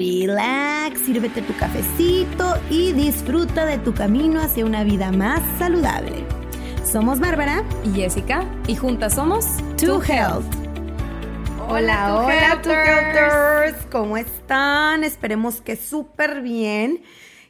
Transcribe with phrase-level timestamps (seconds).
[0.00, 6.24] relax, sírvete tu cafecito y disfruta de tu camino hacia una vida más saludable.
[6.90, 9.44] Somos Bárbara y Jessica y juntas somos
[9.76, 10.46] To Health.
[11.68, 13.86] Hola, hola, To Healthers.
[13.92, 15.04] ¿Cómo están?
[15.04, 17.02] Esperemos que súper bien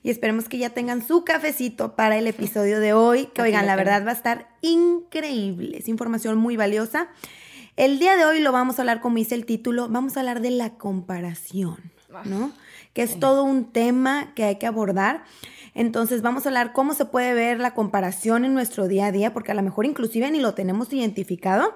[0.03, 3.77] y esperemos que ya tengan su cafecito para el episodio de hoy, que oigan, la
[3.77, 5.79] verdad va a estar increíble.
[5.79, 7.11] Es información muy valiosa.
[7.77, 10.41] El día de hoy lo vamos a hablar, como dice el título, vamos a hablar
[10.41, 12.00] de la comparación.
[12.25, 12.53] ¿No?
[12.93, 15.25] Que es todo un tema que hay que abordar.
[15.75, 19.33] Entonces vamos a hablar cómo se puede ver la comparación en nuestro día a día,
[19.33, 21.75] porque a lo mejor inclusive ni lo tenemos identificado.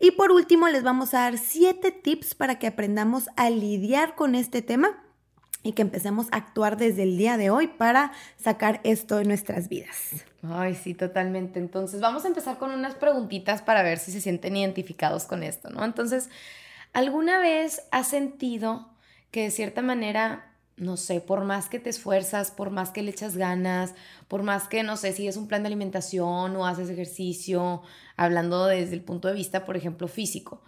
[0.00, 4.34] Y por último les vamos a dar siete tips para que aprendamos a lidiar con
[4.34, 5.02] este tema
[5.62, 9.68] y que empecemos a actuar desde el día de hoy para sacar esto de nuestras
[9.68, 10.24] vidas.
[10.42, 11.58] Ay, sí, totalmente.
[11.58, 15.70] Entonces vamos a empezar con unas preguntitas para ver si se sienten identificados con esto,
[15.70, 15.84] ¿no?
[15.84, 16.30] Entonces,
[16.92, 18.88] ¿alguna vez has sentido
[19.36, 23.10] que de cierta manera, no sé, por más que te esfuerzas, por más que le
[23.10, 23.92] echas ganas,
[24.28, 27.82] por más que, no sé, si es un plan de alimentación o haces ejercicio,
[28.16, 30.62] hablando desde el punto de vista, por ejemplo, físico,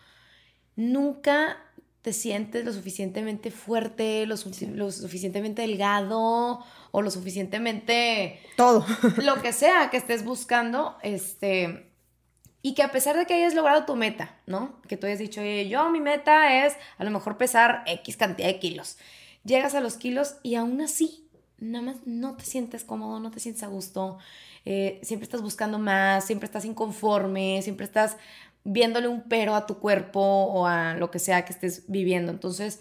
[0.76, 1.56] nunca
[2.02, 4.34] te sientes lo suficientemente fuerte, lo,
[4.74, 8.38] lo, suficientemente delgado o lo suficientemente...
[8.54, 8.84] Todo.
[9.16, 11.87] lo que sea que estés buscando, este...
[12.68, 14.78] Y que a pesar de que hayas logrado tu meta, ¿no?
[14.86, 18.58] Que tú hayas dicho, yo mi meta es a lo mejor pesar X cantidad de
[18.58, 18.98] kilos.
[19.42, 23.40] Llegas a los kilos y aún así, nada más no te sientes cómodo, no te
[23.40, 24.18] sientes a gusto.
[24.66, 28.18] Eh, siempre estás buscando más, siempre estás inconforme, siempre estás
[28.64, 32.30] viéndole un pero a tu cuerpo o a lo que sea que estés viviendo.
[32.30, 32.80] Entonces,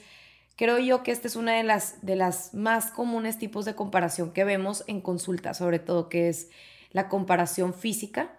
[0.57, 4.33] creo yo que esta es una de las, de las más comunes tipos de comparación
[4.33, 6.49] que vemos en consulta, sobre todo, que es
[6.91, 8.33] la comparación física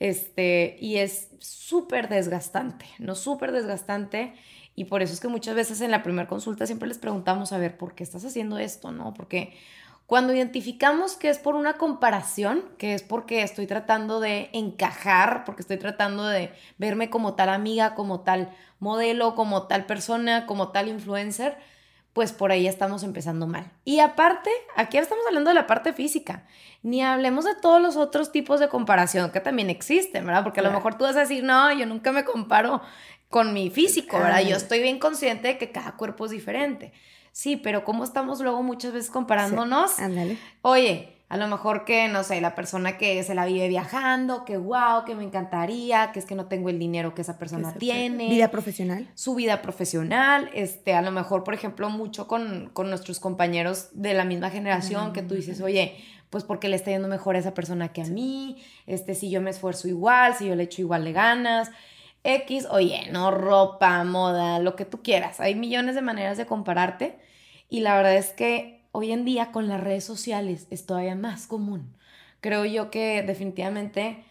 [0.00, 3.14] este, y es súper desgastante, ¿no?
[3.14, 4.34] Súper desgastante.
[4.74, 7.58] Y por eso es que muchas veces en la primera consulta siempre les preguntamos, a
[7.58, 8.92] ver, ¿por qué estás haciendo esto?
[8.92, 9.12] ¿No?
[9.12, 9.54] Porque
[10.06, 15.60] cuando identificamos que es por una comparación, que es porque estoy tratando de encajar, porque
[15.60, 20.88] estoy tratando de verme como tal amiga, como tal modelo, como tal persona, como tal
[20.88, 21.58] influencer,
[22.18, 23.70] pues por ahí estamos empezando mal.
[23.84, 26.42] Y aparte, aquí estamos hablando de la parte física.
[26.82, 30.42] Ni hablemos de todos los otros tipos de comparación que también existen, ¿verdad?
[30.42, 32.82] Porque a lo mejor tú vas a decir, no, yo nunca me comparo
[33.30, 34.40] con mi físico, ¿verdad?
[34.40, 36.92] Yo estoy bien consciente de que cada cuerpo es diferente.
[37.30, 39.96] Sí, pero ¿cómo estamos luego muchas veces comparándonos?
[40.00, 40.38] ándale.
[40.62, 44.56] Oye, a lo mejor que, no sé, la persona que se la vive viajando, que
[44.56, 48.30] wow, que me encantaría, que es que no tengo el dinero que esa persona tiene.
[48.30, 49.10] Vida profesional.
[49.14, 54.24] Su vida profesional, este, a lo mejor, por ejemplo, mucho con, nuestros compañeros de la
[54.24, 55.96] misma generación, que tú dices, oye,
[56.30, 59.42] pues porque le está yendo mejor a esa persona que a mí, este, si yo
[59.42, 61.70] me esfuerzo igual, si yo le echo igual de ganas.
[62.24, 65.40] X, oye, no, ropa, moda, lo que tú quieras.
[65.40, 67.18] Hay millones de maneras de compararte
[67.68, 71.46] y la verdad es que hoy en día con las redes sociales es todavía más
[71.46, 71.94] común.
[72.40, 74.24] Creo yo que definitivamente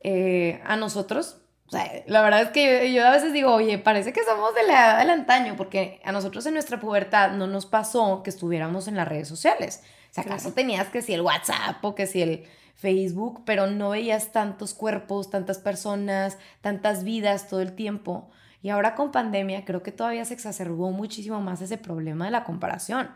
[0.00, 4.12] eh, a nosotros, o sea, la verdad es que yo, a veces digo, oye, parece
[4.12, 7.66] que somos de la edad del antaño, porque a nosotros en nuestra pubertad no nos
[7.66, 9.82] pasó que estuviéramos en las redes sociales.
[10.10, 13.90] O sea, acaso tenías que si el WhatsApp o que si el Facebook, pero no
[13.90, 18.28] veías tantos cuerpos, tantas personas, tantas vidas todo el tiempo.
[18.62, 22.44] Y ahora con pandemia creo que todavía se exacerbó muchísimo más ese problema de la
[22.44, 23.10] comparación.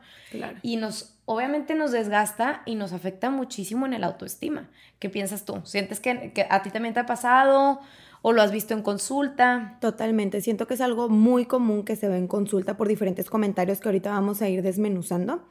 [0.62, 4.68] Y nos, obviamente nos desgasta y nos afecta muchísimo en el autoestima.
[4.98, 5.60] ¿Qué piensas tú?
[5.64, 7.80] ¿Sientes que, que a ti también te ha pasado?
[8.22, 9.78] ¿O lo has visto en consulta?
[9.80, 10.40] Totalmente.
[10.40, 13.88] Siento que es algo muy común que se ve en consulta por diferentes comentarios que
[13.88, 15.46] ahorita vamos a ir desmenuzando.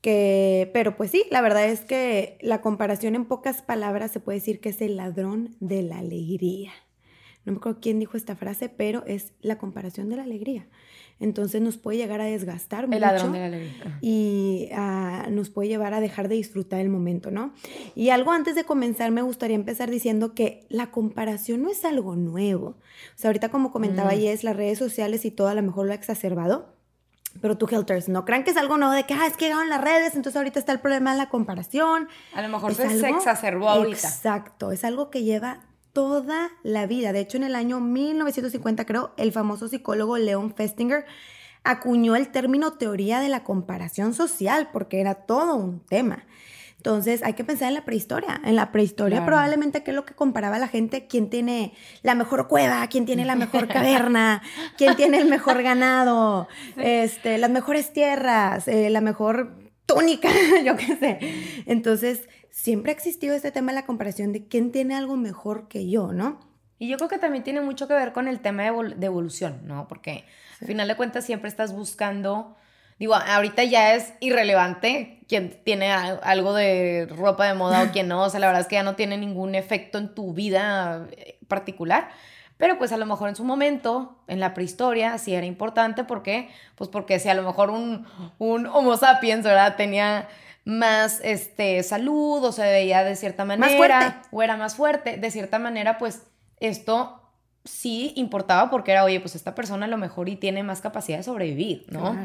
[0.00, 4.38] Que, pero pues sí, la verdad es que la comparación en pocas palabras se puede
[4.38, 6.72] decir que es el ladrón de la alegría
[7.44, 10.66] no me acuerdo quién dijo esta frase, pero es la comparación de la alegría.
[11.20, 12.96] Entonces nos puede llegar a desgastar mucho.
[12.96, 13.98] El ladrón de la alegría.
[14.00, 17.54] Y ah, nos puede llevar a dejar de disfrutar el momento, ¿no?
[17.94, 22.16] Y algo antes de comenzar, me gustaría empezar diciendo que la comparación no es algo
[22.16, 22.66] nuevo.
[22.66, 24.18] O sea, ahorita como comentaba mm.
[24.18, 26.74] Yes, las redes sociales y todo a lo mejor lo ha exacerbado.
[27.40, 29.68] Pero tú, Helters, no crean que es algo nuevo de que, ah, es que llegaron
[29.68, 32.08] las redes, entonces ahorita está el problema de la comparación.
[32.32, 34.08] A lo mejor se, se exacerbó ahorita.
[34.08, 35.60] Exacto, es algo que lleva
[35.94, 37.12] toda la vida.
[37.12, 41.06] De hecho, en el año 1950, creo, el famoso psicólogo Leon Festinger
[41.62, 46.26] acuñó el término teoría de la comparación social, porque era todo un tema.
[46.76, 48.42] Entonces hay que pensar en la prehistoria.
[48.44, 52.46] En la prehistoria probablemente qué es lo que comparaba la gente, quién tiene la mejor
[52.46, 54.42] cueva, quién tiene la mejor caverna,
[54.76, 56.46] quién tiene el mejor ganado,
[56.76, 59.54] este, las mejores tierras, eh, la mejor
[59.86, 60.28] túnica,
[60.64, 61.18] yo qué sé.
[61.64, 65.90] Entonces siempre ha existido este tema de la comparación de quién tiene algo mejor que
[65.90, 66.38] yo, ¿no?
[66.78, 69.88] Y yo creo que también tiene mucho que ver con el tema de, evolución, ¿no?
[69.88, 70.24] Porque
[70.60, 72.56] al final de cuentas siempre estás buscando
[72.96, 78.22] Digo, ahorita ya es irrelevante quién tiene algo de ropa de moda o quién no.
[78.22, 81.40] O sea, la verdad es que ya no tiene ningún efecto en tu vida eh,
[81.48, 82.10] particular.
[82.56, 86.04] Pero pues a lo mejor en su momento, en la prehistoria, sí era importante.
[86.04, 86.50] ¿Por qué?
[86.76, 88.06] Pues porque si a lo mejor un,
[88.38, 89.74] un Homo sapiens, ¿verdad?
[89.74, 90.28] Tenía
[90.64, 93.66] más este, salud o se veía de cierta manera.
[93.66, 94.28] Más fuerte.
[94.30, 95.16] O era más fuerte.
[95.16, 96.22] De cierta manera, pues
[96.60, 97.20] esto
[97.64, 101.18] sí importaba porque era, oye, pues esta persona a lo mejor y tiene más capacidad
[101.18, 102.16] de sobrevivir, ¿no?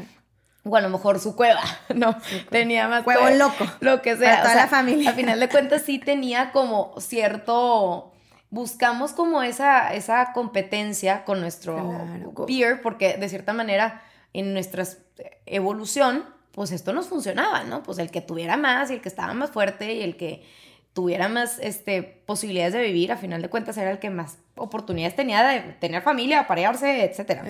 [0.62, 1.62] o a lo mejor su cueva,
[1.94, 2.14] ¿no?
[2.50, 3.66] Tenía más Cuevo loco.
[3.80, 4.42] Lo que sea.
[4.42, 5.10] toda la familia.
[5.10, 8.12] Al final de cuentas sí tenía como cierto
[8.50, 11.94] buscamos como esa, esa competencia con nuestro
[12.46, 14.02] peer, porque de cierta manera
[14.32, 14.84] en nuestra
[15.46, 17.82] evolución, pues esto nos funcionaba, ¿no?
[17.82, 20.42] Pues el que tuviera más y el que estaba más fuerte y el que
[20.92, 25.14] tuviera más este, posibilidades de vivir, a final de cuentas era el que más oportunidades
[25.14, 27.44] tenía de tener familia, aparearse, etcétera.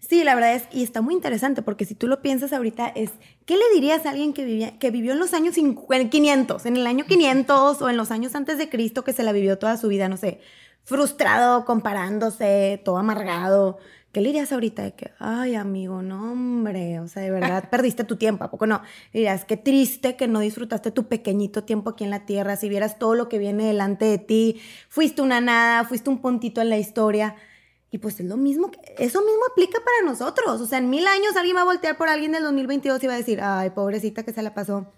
[0.00, 3.12] sí, la verdad es, y está muy interesante, porque si tú lo piensas ahorita, es,
[3.46, 6.86] ¿qué le dirías a alguien que, vivía, que vivió en los años 500, en el
[6.86, 9.86] año 500 o en los años antes de Cristo, que se la vivió toda su
[9.86, 10.40] vida, no sé,
[10.82, 13.78] frustrado, comparándose, todo amargado?
[14.12, 18.02] ¿Qué le dirías ahorita de que, ay, amigo, no, hombre, o sea, de verdad perdiste
[18.02, 18.82] tu tiempo, ¿a poco no?
[19.12, 22.98] dirías, qué triste que no disfrutaste tu pequeñito tiempo aquí en la tierra, si vieras
[22.98, 26.78] todo lo que viene delante de ti, fuiste una nada, fuiste un puntito en la
[26.78, 27.36] historia.
[27.92, 30.60] Y pues es lo mismo, eso mismo aplica para nosotros.
[30.60, 33.14] O sea, en mil años alguien va a voltear por alguien del 2022 y va
[33.14, 34.92] a decir, ay, pobrecita que se la pasó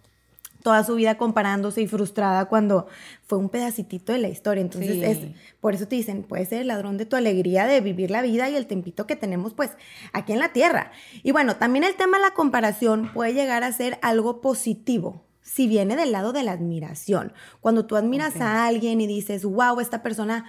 [0.63, 2.87] toda su vida comparándose y frustrada cuando
[3.27, 4.63] fue un pedacitito de la historia.
[4.63, 5.19] Entonces, es,
[5.61, 8.49] por eso te dicen, puede ser el ladrón de tu alegría de vivir la vida
[8.49, 9.71] y el tempito que tenemos pues
[10.13, 10.93] aquí en la tierra.
[11.23, 15.25] Y bueno, también el tema de la comparación puede llegar a ser algo positivo.
[15.43, 19.81] Si viene del lado de la admiración, cuando tú admiras a alguien y dices, wow,
[19.81, 20.47] esta persona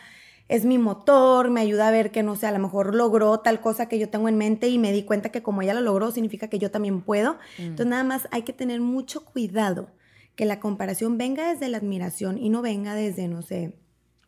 [0.50, 3.62] es mi motor, me ayuda a ver que, no sé, a lo mejor logró tal
[3.62, 6.12] cosa que yo tengo en mente y me di cuenta que como ella lo logró,
[6.12, 7.34] significa que yo también puedo.
[7.58, 7.62] Mm.
[7.62, 9.90] Entonces, nada más hay que tener mucho cuidado
[10.36, 13.74] que la comparación venga desde la admiración y no venga desde, no sé,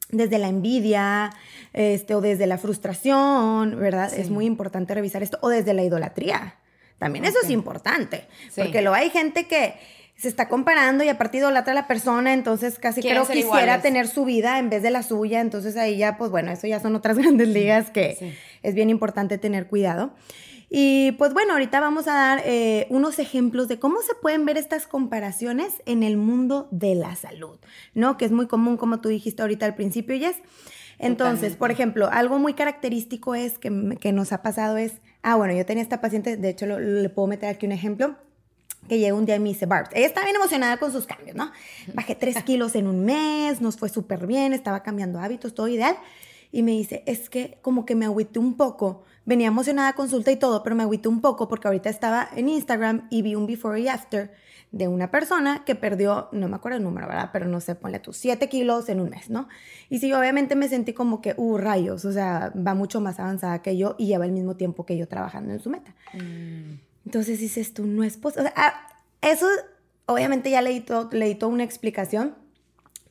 [0.09, 1.31] desde la envidia,
[1.73, 4.13] este, o desde la frustración, ¿verdad?
[4.13, 6.55] Es muy importante revisar esto, o desde la idolatría.
[6.97, 8.25] También eso es importante,
[8.55, 9.75] porque luego hay gente que
[10.15, 13.81] se está comparando y a partir idolatra a la persona, entonces casi creo que quisiera
[13.81, 16.79] tener su vida en vez de la suya, entonces ahí ya, pues bueno, eso ya
[16.79, 20.13] son otras grandes ligas que es bien importante tener cuidado.
[20.69, 24.57] Y pues bueno, ahorita vamos a dar eh, unos ejemplos de cómo se pueden ver
[24.57, 27.59] estas comparaciones en el mundo de la salud,
[27.93, 28.17] ¿no?
[28.17, 30.37] Que es muy común, como tú dijiste ahorita al principio, Jess.
[30.97, 35.65] Entonces, por ejemplo, algo muy característico es que, nos ha pasado es, ah, bueno, yo
[35.65, 38.15] tenía esta paciente, de hecho le puedo meter aquí un ejemplo,
[38.87, 41.35] que llega un día y me dice, Barb, ella está bien emocionada con sus cambios,
[41.35, 41.51] ¿no?
[41.93, 45.97] Bajé tres kilos en un mes, nos fue súper bien, estaba cambiando hábitos, todo ideal.
[46.51, 50.31] Y me dice, es que como que me agüité un poco venía emocionada a consulta
[50.31, 53.47] y todo, pero me agüité un poco porque ahorita estaba en Instagram y vi un
[53.47, 54.33] before y after
[54.71, 57.29] de una persona que perdió, no me acuerdo el número, ¿verdad?
[57.31, 59.47] Pero no sé, ponle tú, 7 kilos en un mes, ¿no?
[59.89, 63.61] Y sí, obviamente me sentí como que, uh, rayos, o sea, va mucho más avanzada
[63.61, 65.95] que yo y lleva el mismo tiempo que yo trabajando en su meta.
[66.13, 66.79] Mm.
[67.05, 68.49] Entonces dices tú, no es posible.
[68.49, 69.47] O sea, ah, eso,
[70.07, 72.35] obviamente ya leí todo, leí toda una explicación,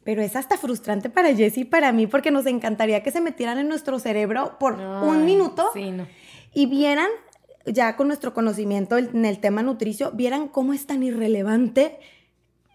[0.05, 3.59] pero es hasta frustrante para Jessie y para mí porque nos encantaría que se metieran
[3.59, 5.71] en nuestro cerebro por un minuto
[6.53, 7.09] y vieran,
[7.67, 11.99] ya con nuestro conocimiento en el tema nutricio, vieran cómo es tan irrelevante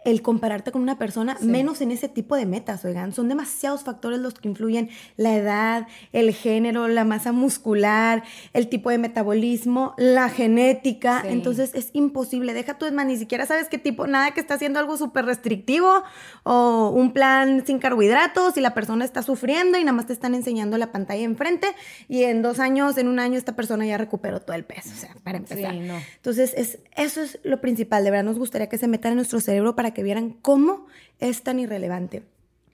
[0.06, 4.20] el compararte con una persona, menos en ese tipo de metas, oigan, son demasiados factores
[4.20, 10.30] los que influyen, la edad, el género, la masa muscular, el tipo de metabolismo, la
[10.30, 14.40] genética, entonces es imposible, deja tú, es más, ni siquiera sabes qué tipo, nada que
[14.40, 16.04] está haciendo algo súper restrictivo
[16.44, 20.34] o un plan sin carbohidratos y la persona está sufriendo y nada más te están
[20.34, 21.68] enseñando la pantalla enfrente
[22.08, 24.98] y en dos años, en un año esta persona ya recuperó todo el peso, o
[24.98, 25.74] sea, para empezar.
[25.74, 29.42] Entonces, es, eso es lo principal, de verdad nos gustaría que se metan en nuestro
[29.42, 30.88] cerebro para que vieran cómo
[31.20, 32.24] es tan irrelevante.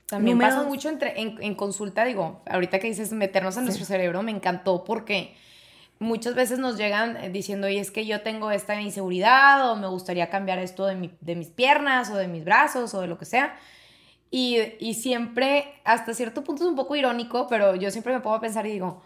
[0.08, 4.32] También pasa mucho entre, en, consulta, digo, ahorita que dices meternos en nuestro cerebro, me
[4.32, 5.36] encantó porque
[5.98, 9.88] muchas veces nos llegan eh, diciendo, y es que yo tengo esta inseguridad o me
[9.88, 13.26] gustaría cambiar esto de, de mis piernas o de mis brazos o de lo que
[13.26, 13.58] sea.
[14.30, 18.36] Y, y, siempre, hasta cierto punto es un poco irónico, pero yo siempre me pongo
[18.36, 19.02] a pensar y digo,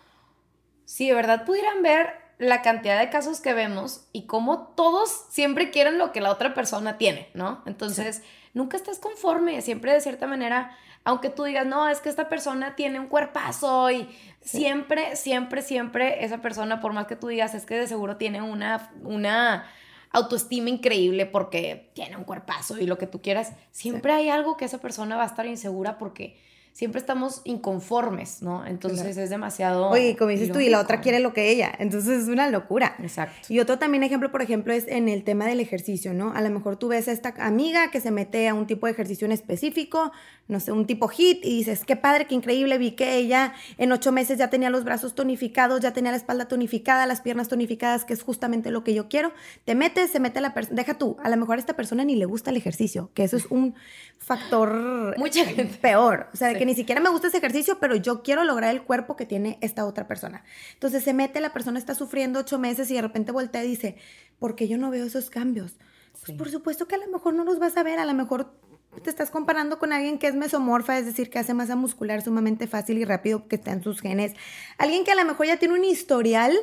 [0.83, 2.09] si de verdad pudieran ver
[2.39, 6.53] la cantidad de casos que vemos y cómo todos siempre quieren lo que la otra
[6.53, 7.61] persona tiene, ¿no?
[7.65, 12.29] Entonces, nunca estás conforme, siempre de cierta manera, aunque tú digas, no, es que esta
[12.29, 14.07] persona tiene un cuerpazo y
[14.39, 18.41] siempre, siempre, siempre esa persona, por más que tú digas, es que de seguro tiene
[18.41, 19.65] una, una
[20.11, 24.63] autoestima increíble porque tiene un cuerpazo y lo que tú quieras, siempre hay algo que
[24.63, 26.39] esa persona va a estar insegura porque
[26.79, 28.65] siempre estamos inconformes, ¿no?
[28.65, 29.89] Entonces es demasiado...
[29.89, 32.95] Oye, como dices tú, y la otra quiere lo que ella, entonces es una locura.
[32.99, 33.53] Exacto.
[33.53, 36.31] Y otro también ejemplo, por ejemplo, es en el tema del ejercicio, ¿no?
[36.33, 38.93] A lo mejor tú ves a esta amiga que se mete a un tipo de
[38.93, 40.13] ejercicio en específico,
[40.47, 43.91] no sé, un tipo hit, y dices, qué padre, qué increíble, vi que ella en
[43.91, 48.05] ocho meses ya tenía los brazos tonificados, ya tenía la espalda tonificada, las piernas tonificadas,
[48.05, 49.33] que es justamente lo que yo quiero.
[49.65, 52.15] Te metes, se mete la persona, deja tú, a lo mejor a esta persona ni
[52.15, 53.75] le gusta el ejercicio, que eso es un
[54.17, 55.43] factor Mucha
[55.81, 58.83] peor, o sea, que ni siquiera me gusta ese ejercicio, pero yo quiero lograr el
[58.83, 60.43] cuerpo que tiene esta otra persona.
[60.73, 63.97] Entonces se mete, la persona está sufriendo ocho meses y de repente voltea y dice,
[64.37, 65.77] ¿por qué yo no veo esos cambios?
[66.23, 68.53] Pues por supuesto que a lo mejor no los vas a ver, a lo mejor
[69.03, 72.67] te estás comparando con alguien que es mesomorfa, es decir, que hace masa muscular sumamente
[72.67, 74.33] fácil y rápido, que está en sus genes.
[74.77, 76.55] Alguien que a lo mejor ya tiene un historial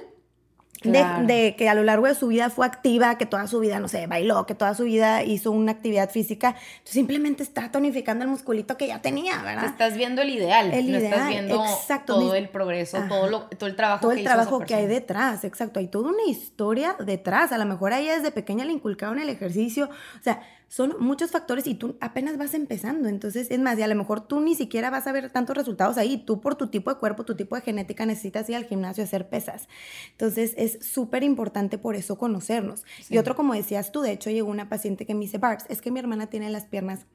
[0.83, 3.89] de, que a lo largo de su vida fue activa, que toda su vida, no
[3.89, 6.49] sé, bailó, que toda su vida hizo una actividad física.
[6.49, 9.65] Entonces simplemente está tonificando el musculito que ya tenía, ¿verdad?
[9.65, 10.73] estás viendo el ideal.
[10.73, 12.15] El no ideal, estás viendo exacto.
[12.15, 14.75] todo el progreso, todo, lo, todo el trabajo todo que el hizo trabajo esa que
[14.75, 15.81] hay detrás, exacto.
[15.81, 17.53] Hay toda una historia detrás.
[17.53, 19.87] A lo mejor a ella desde pequeña le inculcaron el ejercicio.
[19.87, 23.09] O sea, son muchos factores y tú apenas vas empezando.
[23.09, 25.97] Entonces, es más, y a lo mejor tú ni siquiera vas a ver tantos resultados
[25.97, 26.19] ahí.
[26.19, 29.07] Tú por tu tipo de cuerpo, tu tipo de genética necesitas ir al gimnasio a
[29.07, 29.69] hacer pesas.
[30.13, 32.83] Entonces, es súper importante por eso conocernos.
[33.09, 35.81] Y otro, como decías tú, de hecho llegó una paciente que me dice, Barbs, es
[35.81, 37.07] que mi hermana tiene las piernas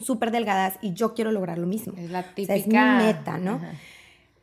[0.00, 1.92] súper delgadas y yo quiero lograr lo mismo.
[1.96, 2.54] Es la O sea, típica.
[2.56, 2.74] es mi
[3.06, 3.52] meta, ¿no?
[3.56, 3.72] Ajá.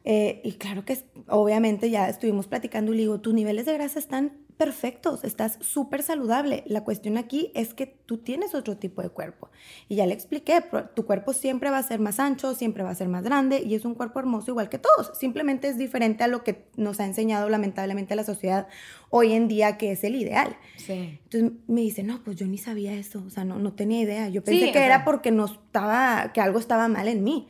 [0.05, 3.73] Eh, y claro que es- obviamente ya estuvimos platicando y le digo, tus niveles de
[3.73, 6.63] grasa están perfectos, estás súper saludable.
[6.67, 9.49] La cuestión aquí es que tú tienes otro tipo de cuerpo.
[9.87, 10.61] Y ya le expliqué,
[10.95, 13.73] tu cuerpo siempre va a ser más ancho, siempre va a ser más grande y
[13.73, 15.17] es un cuerpo hermoso igual que todos.
[15.17, 18.67] Simplemente es diferente a lo que nos ha enseñado lamentablemente la sociedad
[19.09, 20.57] hoy en día que es el ideal.
[20.75, 21.17] Sí.
[21.23, 24.27] Entonces me dice, no, pues yo ni sabía eso, o sea, no, no tenía idea.
[24.27, 27.47] Yo pensé Sí, que era sea- porque no estaba, que algo estaba mal en mí.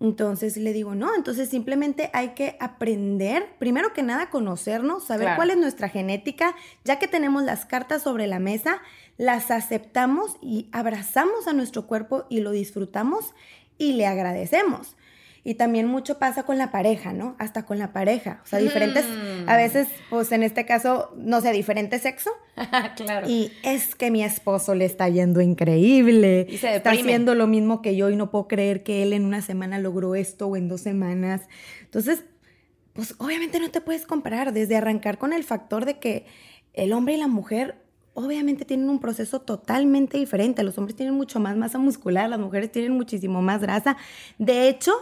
[0.00, 5.36] Entonces le digo, no, entonces simplemente hay que aprender, primero que nada, conocernos, saber Claro.
[5.36, 8.80] cuál es nuestra genética, ya que tenemos las cartas sobre la mesa,
[9.16, 13.34] las aceptamos y abrazamos a nuestro cuerpo y lo disfrutamos
[13.78, 14.96] y le agradecemos.
[15.46, 17.36] Y también mucho pasa con la pareja, ¿no?
[17.38, 18.40] Hasta con la pareja.
[18.44, 19.46] O sea, diferentes, Mm.
[19.48, 22.30] a veces, pues en este caso, no sé, diferente sexo.
[22.96, 23.28] claro.
[23.28, 26.46] Y es que mi esposo le está yendo increíble.
[26.48, 29.26] Y se está haciendo lo mismo que yo y no puedo creer que él en
[29.26, 31.42] una semana logró esto o en dos semanas.
[31.82, 32.24] Entonces,
[32.94, 36.24] pues obviamente no te puedes comparar desde arrancar con el factor de que
[36.72, 37.82] el hombre y la mujer
[38.14, 40.62] obviamente tienen un proceso totalmente diferente.
[40.62, 43.96] Los hombres tienen mucho más masa muscular, las mujeres tienen muchísimo más grasa.
[44.38, 44.92] De hecho,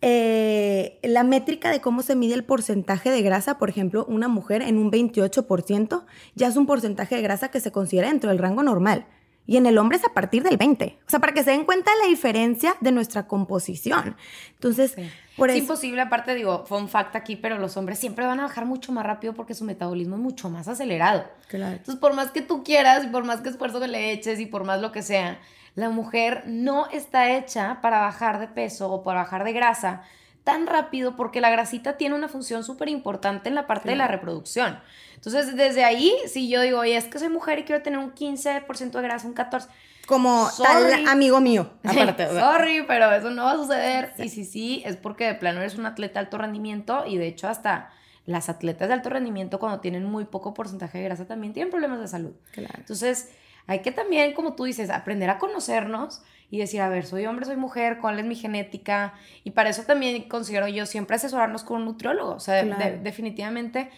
[0.00, 4.62] eh, la métrica de cómo se mide el porcentaje de grasa, por ejemplo, una mujer
[4.62, 8.62] en un 28% ya es un porcentaje de grasa que se considera dentro del rango
[8.62, 9.06] normal.
[9.46, 10.98] Y en el hombre es a partir del 20.
[11.06, 14.16] O sea, para que se den cuenta la diferencia de nuestra composición.
[14.54, 15.06] Entonces, Sí.
[15.36, 15.64] por es eso...
[15.64, 18.90] imposible, aparte digo, fue un fact aquí, pero los hombres siempre van a bajar mucho
[18.92, 21.24] más rápido porque su metabolismo es mucho más acelerado.
[21.48, 21.72] Claro.
[21.76, 24.46] Entonces, por más que tú quieras y por más que esfuerzo que le eches y
[24.46, 25.38] por más lo que sea,
[25.74, 30.02] la mujer no está hecha para bajar de peso o para bajar de grasa
[30.44, 34.06] tan rápido porque la grasita tiene una función súper importante en la parte de la
[34.06, 34.78] reproducción.
[35.14, 38.14] Entonces, desde ahí, si yo digo, oye, es que soy mujer y quiero tener un
[38.14, 39.66] 15% de grasa, un 14%,
[40.06, 40.90] Como Sorry.
[40.92, 41.70] tal amigo mío.
[41.82, 44.12] Aparte, Sorry, pero eso no va a suceder.
[44.18, 47.26] Y si sí, es porque de plano eres un atleta de alto rendimiento y de
[47.26, 47.90] hecho hasta
[48.26, 52.00] las atletas de alto rendimiento cuando tienen muy poco porcentaje de grasa también tienen problemas
[52.00, 52.32] de salud.
[52.52, 52.74] Claro.
[52.76, 53.30] Entonces,
[53.66, 57.46] hay que también, como tú dices, aprender a conocernos y decir, a ver, soy hombre,
[57.46, 59.14] soy mujer, cuál es mi genética.
[59.42, 62.32] Y para eso también considero yo siempre asesorarnos con un nutriólogo.
[62.32, 62.84] O sea, de- Claro.
[62.84, 63.90] de- definitivamente,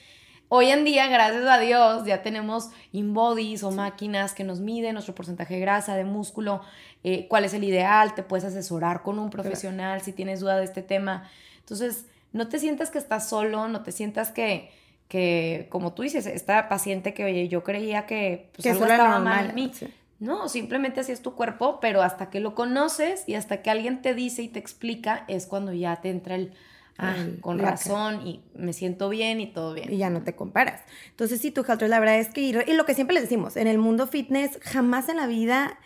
[0.48, 5.14] hoy en día, gracias a Dios, ya tenemos InBodies o máquinas que nos miden nuestro
[5.14, 6.62] porcentaje de grasa, de músculo,
[7.04, 10.64] eh, cuál es el ideal, te puedes asesorar con un profesional si tienes duda de
[10.64, 11.28] este tema.
[11.58, 14.70] Entonces, no te sientas que estás solo, no te sientas que,
[15.08, 19.18] que como tú dices, esta paciente que, oye, yo creía que, pues, que algo estaba
[19.18, 19.70] mal en mí.
[19.74, 19.88] sí.
[20.18, 24.00] No, simplemente así es tu cuerpo, pero hasta que lo conoces y hasta que alguien
[24.00, 26.54] te dice y te explica, es cuando ya te entra el,
[26.96, 29.92] ah, con razón y me siento bien y todo bien.
[29.92, 30.80] y ya no te comparas.
[31.10, 33.66] Entonces, sí, tu Halter, la verdad es que, y lo que siempre les decimos, en
[33.66, 35.78] el mundo fitness, jamás en la vida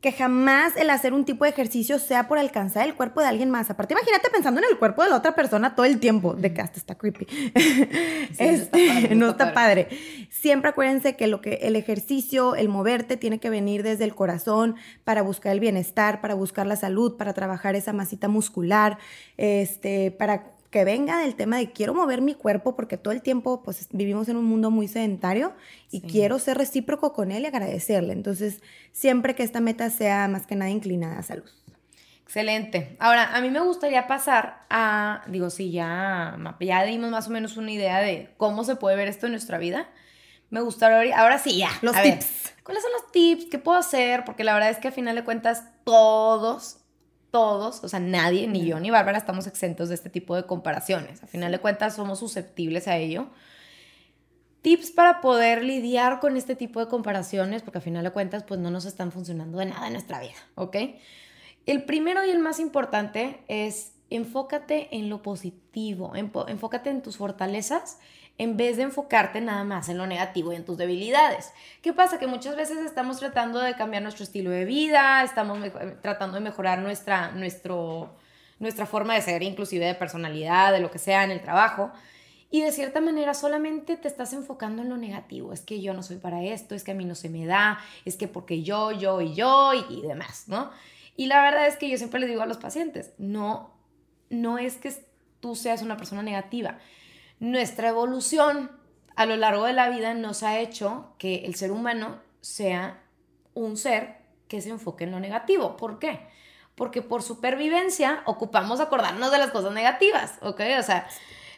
[0.00, 3.50] que jamás el hacer un tipo de ejercicio sea por alcanzar el cuerpo de alguien
[3.50, 3.68] más.
[3.68, 6.60] Aparte, imagínate pensando en el cuerpo de la otra persona todo el tiempo, de que
[6.60, 7.26] hasta está creepy.
[8.38, 9.88] Este, no está padre.
[10.30, 14.76] Siempre acuérdense que lo que el ejercicio, el moverte, tiene que venir desde el corazón
[15.02, 18.98] para buscar el bienestar, para buscar la salud, para trabajar esa masita muscular,
[19.36, 23.62] este, para que venga del tema de quiero mover mi cuerpo porque todo el tiempo
[23.62, 25.54] pues vivimos en un mundo muy sedentario
[25.90, 28.12] y quiero ser recíproco con él y agradecerle.
[28.12, 31.48] Entonces, siempre que esta meta sea más que nada inclinada a salud.
[32.22, 32.94] Excelente.
[33.00, 37.56] Ahora, a mí me gustaría pasar a, digo, sí, ya, ya dimos más o menos
[37.56, 39.88] una idea de cómo se puede ver esto en nuestra vida.
[40.50, 41.70] Me gustaría, ahora sí, ya.
[41.80, 42.52] Los tips.
[42.62, 43.46] ¿Cuáles son los tips?
[43.46, 44.26] ¿Qué puedo hacer?
[44.26, 46.77] Porque la verdad es que a final de cuentas todos
[47.30, 51.22] todos, o sea, nadie, ni yo ni Bárbara, estamos exentos de este tipo de comparaciones.
[51.22, 53.28] A final de cuentas, somos susceptibles a ello.
[54.62, 58.58] Tips para poder lidiar con este tipo de comparaciones, porque a final de cuentas, pues
[58.58, 60.76] no nos están funcionando de nada en nuestra vida, ¿ok?
[61.66, 67.98] El primero y el más importante es enfócate en lo positivo, enfócate en tus fortalezas
[68.38, 71.52] en vez de enfocarte nada más en lo negativo y en tus debilidades.
[71.82, 72.18] ¿Qué pasa?
[72.18, 75.58] Que muchas veces estamos tratando de cambiar nuestro estilo de vida, estamos
[76.00, 78.14] tratando de mejorar nuestra, nuestro,
[78.60, 81.90] nuestra forma de ser, inclusive de personalidad, de lo que sea en el trabajo.
[82.50, 85.52] Y de cierta manera solamente te estás enfocando en lo negativo.
[85.52, 87.80] Es que yo no soy para esto, es que a mí no se me da,
[88.04, 90.70] es que porque yo, yo y yo y, y demás, ¿no?
[91.16, 93.74] Y la verdad es que yo siempre le digo a los pacientes, no,
[94.30, 94.94] no es que
[95.40, 96.78] tú seas una persona negativa
[97.40, 98.70] nuestra evolución
[99.16, 103.02] a lo largo de la vida nos ha hecho que el ser humano sea
[103.54, 105.76] un ser que se enfoque en lo negativo.
[105.76, 106.20] ¿Por qué?
[106.74, 110.60] Porque por supervivencia ocupamos acordarnos de las cosas negativas, ¿ok?
[110.78, 111.08] O sea,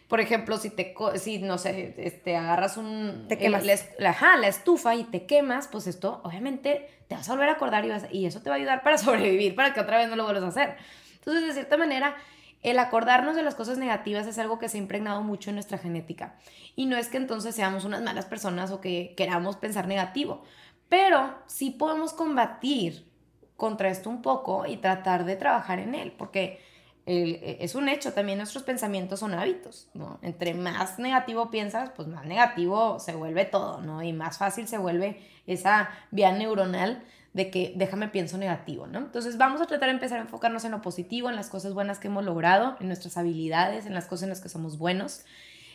[0.09, 3.27] por ejemplo, si te, si no sé, este, agarras un...
[3.29, 3.65] Te quemas.
[3.99, 7.85] la, la, estufa y te quemas, pues esto obviamente te vas a volver a acordar
[7.85, 10.25] y, y eso te va a ayudar para sobrevivir, para que otra vez no lo
[10.25, 10.77] vuelvas a hacer.
[11.15, 12.17] Entonces, de cierta manera,
[12.63, 15.79] el acordarnos de las cosas negativas es algo que se ha impregnado mucho en nuestra
[15.79, 16.37] genética.
[16.77, 20.43] Y no es que entonces seamos unas malas personas o que queramos pensar negativo,
[20.89, 23.09] pero sí podemos combatir
[23.57, 26.61] contra esto un poco y tratar de trabajar en él, porque
[27.07, 30.19] es un hecho, también nuestros pensamientos son hábitos, ¿no?
[30.23, 34.03] Entre más negativo piensas, pues más negativo se vuelve todo, ¿no?
[34.03, 38.99] Y más fácil se vuelve esa vía neuronal de que déjame pienso negativo, ¿no?
[38.99, 41.99] Entonces vamos a tratar de empezar a enfocarnos en lo positivo, en las cosas buenas
[41.99, 45.25] que hemos logrado, en nuestras habilidades, en las cosas en las que somos buenos,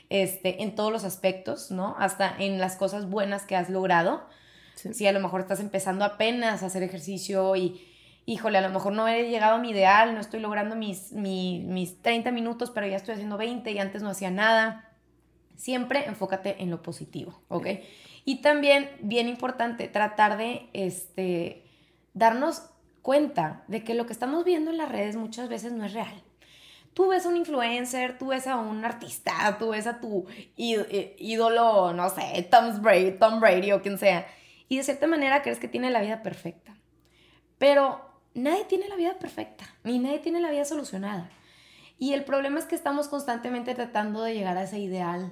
[0.10, 1.96] este, en todos los aspectos, ¿no?
[1.98, 4.28] Hasta en las cosas buenas que has logrado.
[4.76, 7.82] Si a lo mejor estás empezando apenas a hacer ejercicio y,
[8.26, 11.64] híjole, a lo mejor no he llegado a mi ideal, no estoy logrando mis, mis,
[11.64, 14.92] mis 30 minutos, pero ya estoy haciendo 20 y antes no hacía nada.
[15.56, 17.68] Siempre enfócate en lo positivo, ¿ok?
[18.26, 21.64] Y también, bien importante, tratar de este,
[22.14, 22.64] darnos
[23.04, 26.24] cuenta de que lo que estamos viendo en las redes muchas veces no es real.
[26.96, 30.26] Tú ves a un influencer, tú ves a un artista, tú ves a tu
[30.58, 34.26] eh, ídolo, no sé, Tom Brady, Tom Brady o quien sea,
[34.68, 36.76] y de cierta manera crees que tiene la vida perfecta.
[37.60, 38.02] Pero
[38.34, 41.30] nadie tiene la vida perfecta, ni nadie tiene la vida solucionada.
[42.00, 45.32] Y el problema es que estamos constantemente tratando de llegar a ese ideal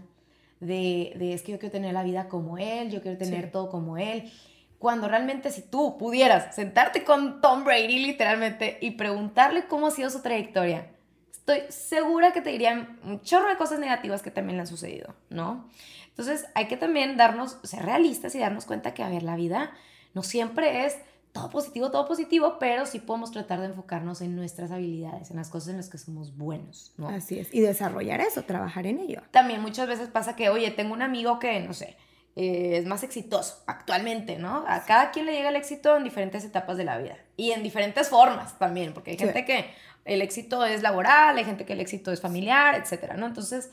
[0.65, 3.69] de, de, es que yo quiero tener la vida como él, yo quiero tener todo
[3.69, 4.31] como él.
[4.79, 10.09] Cuando realmente si tú pudieras sentarte con Tom Brady literalmente y preguntarle cómo ha sido
[10.09, 10.87] su trayectoria,
[11.31, 15.15] estoy segura que te dirían un chorro de cosas negativas que también le han sucedido,
[15.29, 15.69] ¿no?
[16.09, 19.71] Entonces hay que también darnos, ser realistas y darnos cuenta que, a ver, la vida
[20.13, 20.97] no siempre es
[21.33, 25.49] todo positivo, todo positivo, pero sí podemos tratar de enfocarnos en nuestras habilidades, en las
[25.49, 27.09] cosas en las que somos buenos, ¿no?
[27.09, 29.21] Así es, y desarrollar eso, trabajar en ello.
[29.31, 31.97] También muchas veces pasa que, oye, tengo un amigo que, no sé,
[32.35, 34.63] eh, es más exitoso actualmente, ¿no?
[34.67, 37.63] A cada quien le llega el éxito en diferentes etapas de la vida y en
[37.63, 39.65] diferentes formas también, porque hay gente que
[40.05, 43.25] el éxito es laboral, hay gente que el éxito es familiar, etcétera, ¿no?
[43.25, 43.71] Entonces,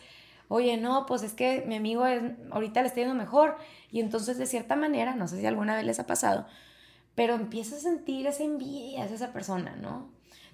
[0.49, 3.57] oye, no, pues es que mi amigo es, ahorita le está yendo mejor
[3.91, 6.47] y entonces de cierta manera, no sé si alguna vez les ha pasado,
[7.15, 10.09] pero empiezas a sentir esa envidia hacia esa persona, ¿no?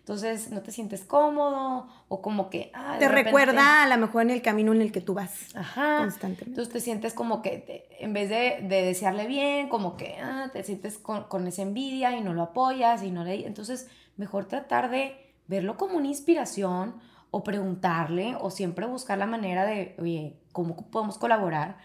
[0.07, 2.71] Entonces no te sientes cómodo o como que...
[2.75, 5.99] Ah, te recuerda a lo mejor en el camino en el que tú vas Ajá.
[5.99, 6.51] constantemente.
[6.51, 10.63] Entonces te sientes como que en vez de, de, desearle bien, como que ah, te
[10.63, 13.49] sientes con, con, esa envidia y no lo apoyas y no le...
[13.49, 16.95] Entonces mejor tratar de verlo como una inspiración
[17.33, 21.79] o preguntarle o siempre buscar la manera de, oye, ¿cómo podemos colaborar?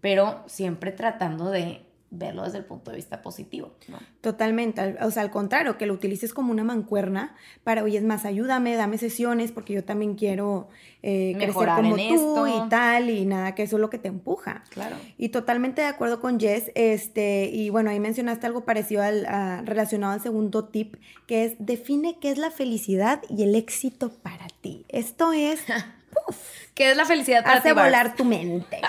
[0.00, 3.74] Pero siempre tratando de verlo desde el punto de vista positivo.
[3.88, 3.98] ¿no?
[4.20, 8.24] Totalmente, o sea, al contrario, que lo utilices como una mancuerna para, oye, es más,
[8.24, 10.68] ayúdame, dame sesiones, porque yo también quiero
[11.02, 14.64] eh, crecer como tú y tal, y nada, que eso es lo que te empuja.
[14.70, 14.96] Claro.
[15.18, 19.26] Y totalmente de acuerdo con Jess, este, y bueno, ahí mencionaste algo parecido al,
[19.66, 24.46] relacionado al segundo tip, que es define qué es la felicidad y el éxito para
[24.60, 24.86] ti.
[24.88, 25.60] Esto es...
[26.74, 28.80] ¿Qué es la felicidad para Hace volar tu mente.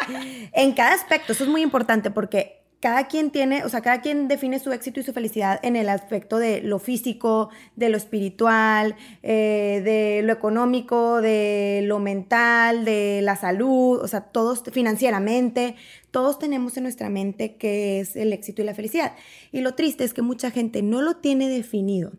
[0.54, 4.28] en cada aspecto, eso es muy importante porque cada quien tiene, o sea, cada quien
[4.28, 8.96] define su éxito y su felicidad en el aspecto de lo físico, de lo espiritual,
[9.22, 15.76] eh, de lo económico, de lo mental, de la salud, o sea, todos financieramente,
[16.12, 19.14] todos tenemos en nuestra mente qué es el éxito y la felicidad.
[19.52, 22.14] Y lo triste es que mucha gente no lo tiene definido.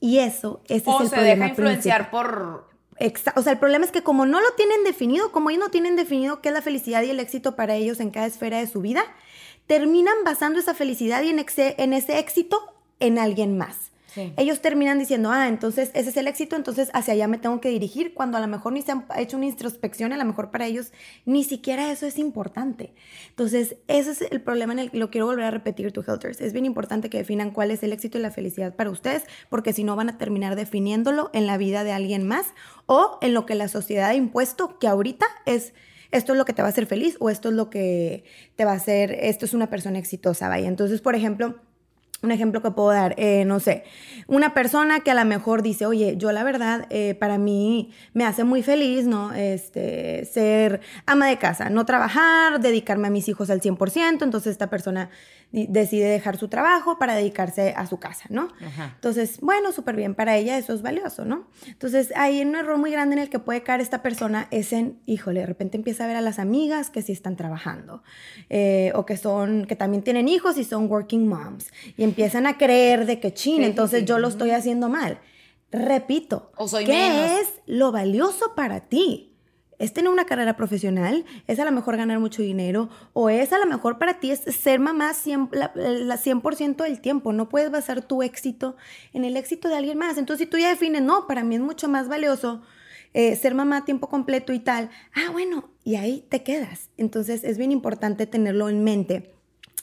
[0.00, 2.68] Y eso, ese es el se deja influenciar por
[3.36, 5.94] o sea, el problema es que como no lo tienen definido, como ellos no tienen
[5.94, 8.80] definido qué es la felicidad y el éxito para ellos en cada esfera de su
[8.80, 9.04] vida,
[9.68, 13.92] terminan basando esa felicidad y en, en ese éxito en alguien más.
[14.36, 17.68] Ellos terminan diciendo, ah, entonces ese es el éxito, entonces hacia allá me tengo que
[17.68, 20.66] dirigir, cuando a lo mejor ni se han hecho una introspección, a lo mejor para
[20.66, 20.92] ellos
[21.24, 22.94] ni siquiera eso es importante.
[23.28, 26.40] Entonces, ese es el problema en el que lo quiero volver a repetir, tu Helters.
[26.40, 29.72] Es bien importante que definan cuál es el éxito y la felicidad para ustedes, porque
[29.72, 32.46] si no van a terminar definiéndolo en la vida de alguien más
[32.86, 35.74] o en lo que la sociedad ha impuesto, que ahorita es
[36.10, 38.24] esto es lo que te va a hacer feliz o esto es lo que
[38.56, 40.68] te va a hacer, esto es una persona exitosa, vaya.
[40.68, 41.56] Entonces, por ejemplo,
[42.22, 43.84] un ejemplo que puedo dar, eh, no sé,
[44.26, 48.24] una persona que a lo mejor dice, oye, yo la verdad, eh, para mí me
[48.24, 49.32] hace muy feliz, ¿no?
[49.32, 54.68] Este, ser ama de casa, no trabajar, dedicarme a mis hijos al 100%, entonces esta
[54.68, 55.10] persona
[55.50, 58.48] decide dejar su trabajo para dedicarse a su casa, ¿no?
[58.94, 61.46] Entonces, bueno, súper bien, para ella eso es valioso, ¿no?
[61.66, 64.98] Entonces, hay un error muy grande en el que puede caer esta persona es en,
[65.06, 68.02] híjole, de repente empieza a ver a las amigas que sí están trabajando,
[68.50, 72.58] eh, o que son, que también tienen hijos y son working moms, y empiezan a
[72.58, 75.18] creer de que, chin, entonces yo lo estoy haciendo mal.
[75.70, 76.52] Repito,
[76.84, 79.27] ¿qué es lo valioso para ti?
[79.78, 83.58] Es tener una carrera profesional, es a lo mejor ganar mucho dinero, o es a
[83.58, 87.32] lo mejor para ti es ser mamá 100%, la, 100 del tiempo.
[87.32, 88.76] No puedes basar tu éxito
[89.12, 90.18] en el éxito de alguien más.
[90.18, 92.62] Entonces, si tú ya defines, no, para mí es mucho más valioso
[93.14, 96.90] eh, ser mamá a tiempo completo y tal, ah, bueno, y ahí te quedas.
[96.96, 99.32] Entonces, es bien importante tenerlo en mente.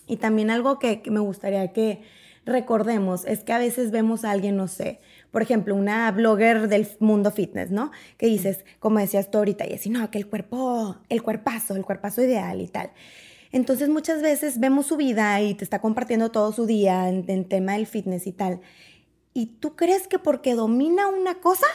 [0.08, 2.04] Y también algo que me gustaría que
[2.46, 5.00] recordemos es que a veces vemos a alguien, no sé,
[5.36, 7.92] por ejemplo, una blogger del mundo fitness, ¿no?
[8.18, 11.84] Que dices, como decías tú ahorita, y así, no, que el cuerpo, el cuerpazo, el
[11.84, 12.92] cuerpazo ideal y tal.
[13.52, 17.50] Entonces muchas veces vemos su vida y te está compartiendo todo su día en, en
[17.50, 18.62] tema del fitness y tal.
[19.34, 21.68] ¿Y tú crees que porque domina una cosa,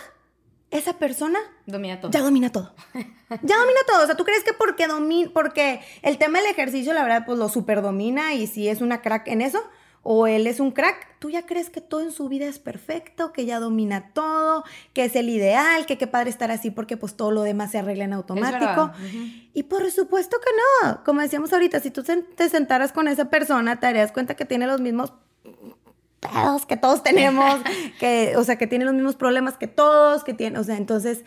[0.71, 2.13] esa persona domina todo.
[2.13, 2.75] Ya domina todo.
[2.95, 4.05] ya domina todo.
[4.05, 7.39] O sea, ¿tú crees que porque domina, porque el tema del ejercicio, la verdad, pues
[7.39, 9.63] lo super domina y si es una crack en eso,
[10.03, 13.33] o él es un crack, tú ya crees que todo en su vida es perfecto,
[13.33, 17.17] que ya domina todo, que es el ideal, que qué padre estar así porque pues
[17.17, 18.93] todo lo demás se arregla en automático.
[19.53, 20.51] Y por supuesto que
[20.87, 24.47] no, como decíamos ahorita, si tú te sentaras con esa persona, te darías cuenta que
[24.47, 25.13] tiene los mismos
[26.21, 27.61] pedos que todos tenemos,
[27.99, 31.25] que, o sea, que tiene los mismos problemas que todos, que tiene, o sea, entonces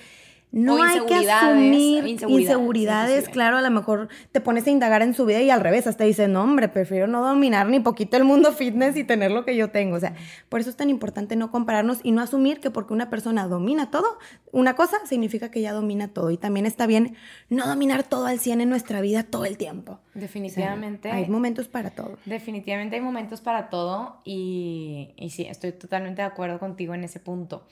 [0.53, 5.25] no hay que asumir inseguridades, claro, a lo mejor te pones a indagar en su
[5.25, 8.51] vida y al revés, hasta dices, no, hombre, prefiero no dominar ni poquito el mundo
[8.51, 9.95] fitness y tener lo que yo tengo.
[9.95, 10.13] O sea,
[10.49, 13.89] por eso es tan importante no compararnos y no asumir que porque una persona domina
[13.89, 14.19] todo,
[14.51, 16.29] una cosa significa que ya domina todo.
[16.29, 17.15] Y también está bien
[17.49, 20.01] no dominar todo al 100 en nuestra vida todo el tiempo.
[20.13, 21.09] Definitivamente.
[21.09, 22.19] hay momentos para todo.
[22.25, 27.19] Definitivamente hay momentos para todo y, y sí, estoy totalmente de acuerdo contigo en ese
[27.19, 27.65] punto.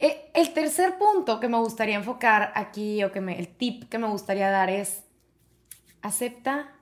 [0.00, 3.98] Eh, el tercer punto que me gustaría enfocar aquí, o que me, el tip que
[3.98, 5.02] me gustaría dar es,
[6.02, 6.72] acepta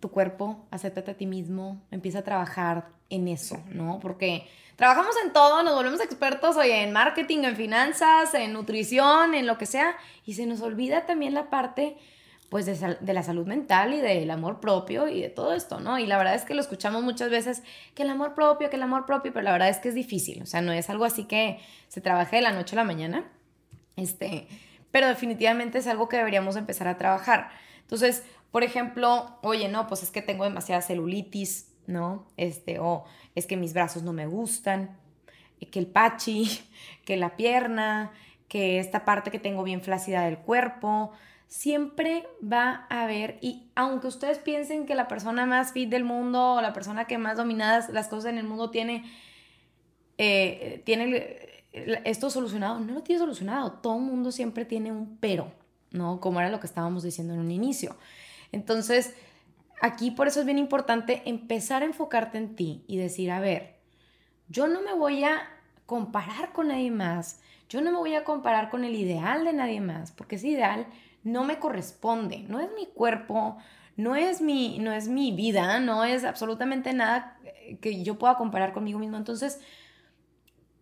[0.00, 4.00] tu cuerpo, acéptate a ti mismo, empieza a trabajar en eso, ¿no?
[4.00, 9.46] Porque trabajamos en todo, nos volvemos expertos hoy en marketing, en finanzas, en nutrición, en
[9.46, 11.96] lo que sea, y se nos olvida también la parte
[12.54, 15.98] pues de, la salud mental y del amor propio y de todo esto, ¿no?
[15.98, 17.64] Y la verdad es que lo escuchamos muchas veces,
[17.96, 20.40] que el amor propio, que el amor propio, pero la verdad es que es difícil,
[20.40, 23.28] o sea, no es algo así que se trabaje de la noche a la mañana,
[23.96, 24.46] este,
[24.92, 27.50] pero definitivamente es algo que deberíamos empezar a trabajar.
[27.80, 32.24] Entonces, por ejemplo, oye, no, pues es que tengo demasiada celulitis, ¿no?
[32.36, 34.96] Este, o es que mis brazos no me gustan,
[35.72, 36.48] que el pachi,
[37.04, 38.12] que la pierna,
[38.46, 41.10] que esta parte que tengo bien flácida del cuerpo,
[41.54, 46.54] siempre va a haber, y aunque ustedes piensen que la persona más fit del mundo
[46.54, 49.04] o la persona que más dominadas las cosas en el mundo tiene,
[50.18, 51.62] eh, tiene
[52.04, 55.52] esto solucionado, no lo tiene solucionado, todo el mundo siempre tiene un pero,
[55.92, 56.20] ¿no?
[56.20, 57.96] Como era lo que estábamos diciendo en un inicio.
[58.50, 59.14] Entonces,
[59.80, 63.76] aquí por eso es bien importante empezar a enfocarte en ti y decir, a ver,
[64.48, 65.48] yo no me voy a
[65.86, 67.38] comparar con nadie más,
[67.68, 70.88] yo no me voy a comparar con el ideal de nadie más, porque ese ideal
[71.24, 73.56] no me corresponde, no es mi cuerpo,
[73.96, 77.38] no es mi, no es mi vida, no es absolutamente nada
[77.80, 79.16] que yo pueda comparar conmigo mismo.
[79.16, 79.60] Entonces,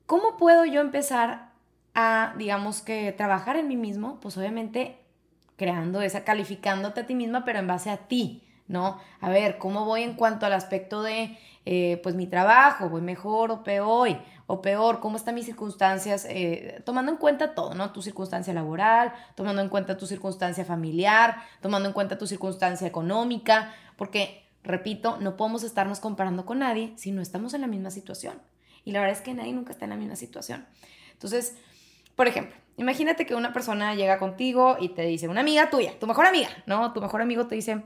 [0.07, 1.53] ¿cómo puedo yo empezar
[1.95, 4.19] a, digamos que, trabajar en mí mismo?
[4.21, 4.99] Pues obviamente
[5.57, 8.99] creando esa, calificándote a ti misma, pero en base a ti, ¿no?
[9.21, 12.89] A ver, ¿cómo voy en cuanto al aspecto de, eh, pues, mi trabajo?
[12.89, 14.19] ¿Voy mejor o peor?
[14.47, 16.27] O peor, ¿cómo están mis circunstancias?
[16.29, 17.93] Eh, tomando en cuenta todo, ¿no?
[17.93, 23.73] Tu circunstancia laboral, tomando en cuenta tu circunstancia familiar, tomando en cuenta tu circunstancia económica,
[23.97, 28.35] porque, repito, no podemos estarnos comparando con nadie si no estamos en la misma situación.
[28.85, 30.67] Y la verdad es que nadie nunca está en la misma situación.
[31.13, 31.57] Entonces,
[32.17, 36.07] por ejemplo, imagínate que una persona llega contigo y te dice, una amiga tuya, tu
[36.07, 36.93] mejor amiga, ¿no?
[36.93, 37.83] Tu mejor amigo te dice,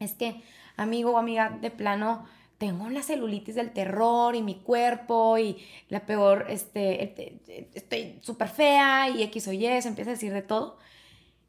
[0.00, 0.42] es que
[0.76, 2.26] amigo o amiga de plano,
[2.58, 7.40] tengo una celulitis del terror y mi cuerpo y la peor, este,
[7.74, 10.78] estoy súper fea y X o Y, se empieza a decir de todo.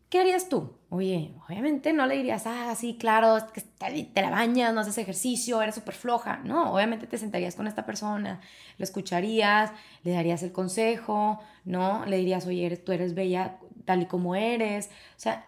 [0.10, 0.72] ¿Qué harías tú?
[0.90, 5.76] Oye, obviamente no le dirías, ah, sí, claro, te la bañas, no haces ejercicio, eres
[5.76, 6.38] súper floja.
[6.44, 8.40] No, obviamente te sentarías con esta persona,
[8.78, 9.72] lo escucharías,
[10.04, 12.06] le darías el consejo, ¿no?
[12.06, 14.88] Le dirías, oye, tú eres bella tal y como eres.
[15.18, 15.48] O sea,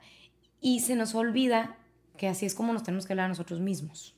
[0.60, 1.78] y se nos olvida
[2.18, 4.17] que así es como nos tenemos que hablar a nosotros mismos,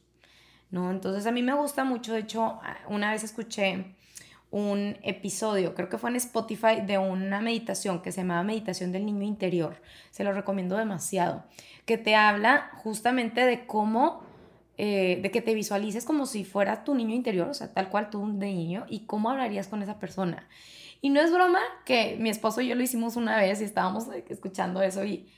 [0.71, 0.91] ¿no?
[0.91, 3.95] Entonces a mí me gusta mucho, de hecho, una vez escuché
[4.51, 9.05] un episodio, creo que fue en Spotify, de una meditación que se llamaba Meditación del
[9.05, 9.81] Niño Interior.
[10.09, 11.43] Se lo recomiendo demasiado,
[11.85, 14.21] que te habla justamente de cómo,
[14.77, 18.09] eh, de que te visualices como si fuera tu niño interior, o sea, tal cual
[18.09, 20.47] tú de niño, y cómo hablarías con esa persona.
[21.01, 24.07] Y no es broma que mi esposo y yo lo hicimos una vez y estábamos
[24.27, 25.29] escuchando eso y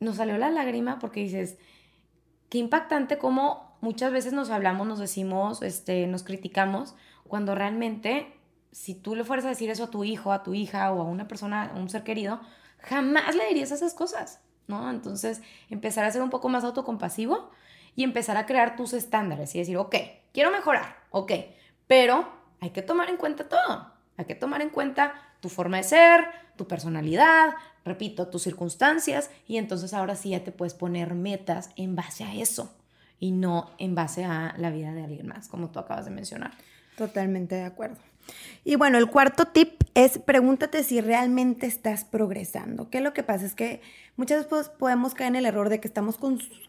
[0.00, 1.58] nos salió la lágrima porque dices,
[2.48, 6.96] qué impactante cómo muchas veces nos hablamos, nos decimos, este, nos criticamos,
[7.28, 8.34] cuando realmente
[8.72, 11.04] si tú le fueras a decir eso a tu hijo, a tu hija o a
[11.04, 12.40] una persona, a un ser querido,
[12.78, 14.90] jamás le dirías esas cosas, ¿no?
[14.90, 17.50] Entonces, empezar a ser un poco más autocompasivo
[17.94, 19.94] y empezar a crear tus estándares y decir, ok,
[20.32, 21.32] quiero mejorar, ok,
[21.86, 22.26] pero
[22.60, 23.92] hay que tomar en cuenta todo.
[24.16, 26.24] Hay que tomar en cuenta tu forma de ser,
[26.56, 31.96] tu personalidad, repito, tus circunstancias y entonces ahora sí ya te puedes poner metas en
[31.96, 32.74] base a eso
[33.18, 36.52] y no en base a la vida de alguien más, como tú acabas de mencionar.
[36.96, 37.96] Totalmente de acuerdo.
[38.64, 42.88] Y bueno, el cuarto tip es pregúntate si realmente estás progresando.
[42.88, 43.44] ¿Qué es lo que pasa?
[43.44, 43.82] Es que
[44.16, 46.18] muchas veces podemos caer en el error de que estamos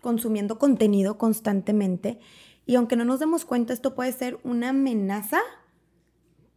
[0.02, 2.20] consumiendo contenido constantemente
[2.66, 5.40] y aunque no nos demos cuenta, esto puede ser una amenaza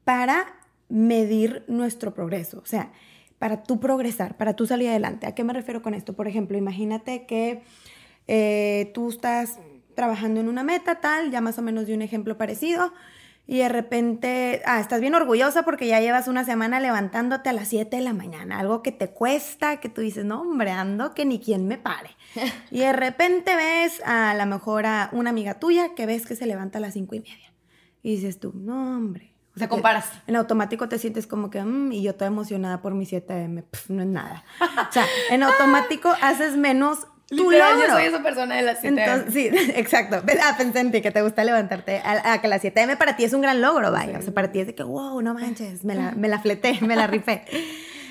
[0.05, 0.46] para
[0.88, 2.61] medir nuestro progreso.
[2.61, 2.92] O sea,
[3.38, 5.27] para tú progresar, para tú salir adelante.
[5.27, 6.14] ¿A qué me refiero con esto?
[6.14, 7.62] Por ejemplo, imagínate que
[8.27, 9.59] eh, tú estás
[9.98, 12.92] trabajando en una meta tal, ya más o menos de un ejemplo parecido,
[13.48, 17.66] y de repente, ah, estás bien orgullosa porque ya llevas una semana levantándote a las
[17.66, 21.24] 7 de la mañana, algo que te cuesta, que tú dices, no, hombre, ando que
[21.24, 22.11] ni quien me pare.
[22.70, 26.46] y de repente ves a lo mejor a una amiga tuya que ves que se
[26.46, 27.52] levanta a las 5 y media.
[28.04, 29.34] Y dices tú, no, hombre.
[29.56, 30.12] O sea, comparas.
[30.28, 34.02] En automático te sientes como que, mm", y yo estoy emocionada por mi 7M, no
[34.02, 34.44] es nada.
[34.61, 37.59] o sea, en automático haces menos Tú yo
[37.91, 40.23] soy esa persona de las 7 Entonces, sí, exacto.
[40.43, 43.25] Ah, pensé en ti, que te gusta levantarte a, que las 7 m para ti
[43.25, 44.19] es un gran logro, vaya.
[44.19, 46.79] O sea, para ti es de que, wow, no manches, me la, me la fleté,
[46.81, 47.45] me la rifé.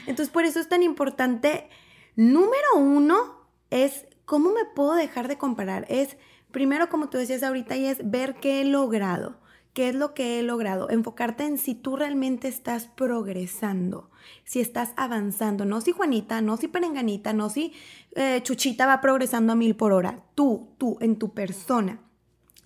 [0.06, 1.68] Entonces, por eso es tan importante.
[2.16, 5.86] Número uno es cómo me puedo dejar de comparar.
[5.90, 6.18] Es,
[6.52, 9.40] primero, como tú decías ahorita, y es ver qué he logrado.
[9.78, 10.90] ¿Qué es lo que he logrado?
[10.90, 14.10] Enfocarte en si tú realmente estás progresando,
[14.44, 17.74] si estás avanzando, no si Juanita, no si Perenganita, no si
[18.16, 20.24] eh, Chuchita va progresando a mil por hora.
[20.34, 22.02] Tú, tú, en tu persona.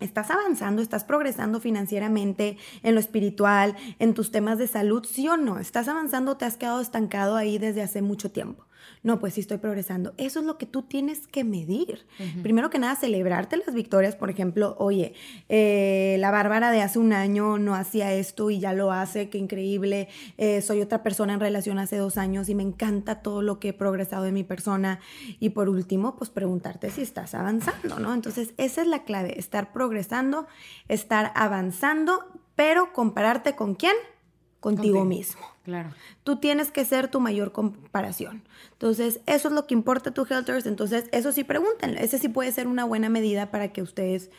[0.02, 0.82] ¿Estás avanzando?
[0.82, 5.06] ¿Estás progresando financieramente, en lo espiritual, en tus temas de salud?
[5.06, 5.60] ¿Sí o no?
[5.60, 8.66] ¿Estás avanzando te has quedado estancado ahí desde hace mucho tiempo?
[9.04, 10.14] No, pues sí estoy progresando.
[10.18, 12.06] Eso es lo que tú tienes que medir.
[12.44, 14.16] Primero que nada, celebrarte las victorias.
[14.16, 15.14] Por ejemplo, oye,
[15.50, 19.40] eh, la Bárbara de hace un año no hacía esto y ya lo hace, qué
[19.40, 20.08] increíble.
[20.38, 23.70] Eh, soy otra persona en relación hace dos años y me encanta todo lo que
[23.70, 25.00] he progresado de mi persona.
[25.40, 28.14] Y por último, pues preguntarte si estás avanzando, ¿no?
[28.14, 29.91] Entonces, esa es la clave, estar progresando,
[30.88, 32.26] estar avanzando,
[32.56, 33.96] pero compararte con quién?
[34.60, 35.42] Contigo mismo.
[35.64, 35.90] Claro.
[36.24, 38.44] Tú tienes que ser tu mayor comparación.
[38.74, 40.66] Entonces, eso es lo que importa tu Healthers.
[40.66, 42.04] Entonces, eso sí, pregúntenle.
[42.04, 44.30] Ese sí puede ser una buena medida para que ustedes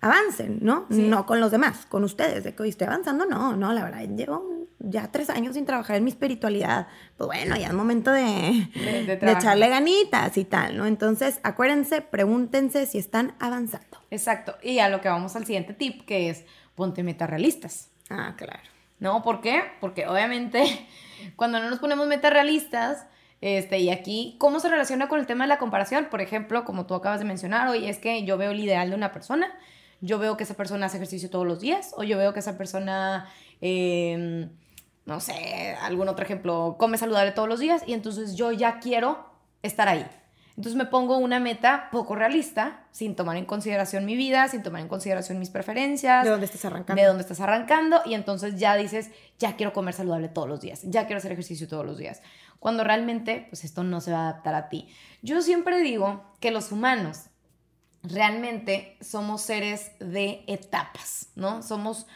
[0.00, 0.86] avancen, ¿no?
[0.88, 4.68] No con los demás, con ustedes, de que estoy avanzando, no, no, la verdad, llevo
[4.78, 9.32] ya tres años sin trabajar en mi espiritualidad, pues bueno, ya es momento de, de,
[9.32, 10.86] echarle ganitas y tal, ¿no?
[10.86, 13.98] Entonces, acuérdense, pregúntense si están avanzando.
[14.10, 17.90] Exacto, y a lo que vamos al siguiente tip, que es ponte metas realistas.
[18.08, 18.62] Ah, claro.
[18.98, 19.22] ¿No?
[19.22, 19.62] ¿Por qué?
[19.80, 20.64] Porque obviamente
[21.36, 23.06] cuando no nos ponemos metas realistas,
[23.40, 26.06] este, y aquí, ¿cómo se relaciona con el tema de la comparación?
[26.10, 28.96] Por ejemplo, como tú acabas de mencionar, hoy es que yo veo el ideal de
[28.96, 29.50] una persona,
[30.00, 32.56] yo veo que esa persona hace ejercicio todos los días, o yo veo que esa
[32.56, 33.28] persona,
[33.60, 34.50] em,
[35.04, 39.26] no sé, algún otro ejemplo, come saludable todos los días, y entonces yo ya quiero
[39.62, 40.06] estar ahí.
[40.60, 44.82] Entonces me pongo una meta poco realista, sin tomar en consideración mi vida, sin tomar
[44.82, 46.22] en consideración mis preferencias.
[46.24, 47.00] De dónde estás arrancando.
[47.00, 48.02] De dónde estás arrancando.
[48.04, 51.66] Y entonces ya dices, ya quiero comer saludable todos los días, ya quiero hacer ejercicio
[51.66, 52.20] todos los días.
[52.58, 54.88] Cuando realmente, pues esto no se va a adaptar a ti.
[55.22, 57.29] Yo siempre digo que los humanos
[58.02, 61.62] realmente somos seres de etapas, ¿no?
[61.62, 62.06] Somos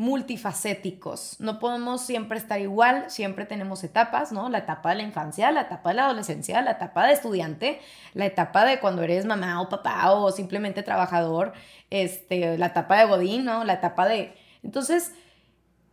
[0.00, 1.38] multifacéticos.
[1.40, 4.48] No podemos siempre estar igual, siempre tenemos etapas, ¿no?
[4.48, 7.80] La etapa de la infancia, la etapa de la adolescencia, la etapa de estudiante,
[8.14, 11.52] la etapa de cuando eres mamá o papá o simplemente trabajador,
[11.90, 13.64] este, la etapa de godín, ¿no?
[13.64, 14.34] La etapa de...
[14.62, 15.12] Entonces,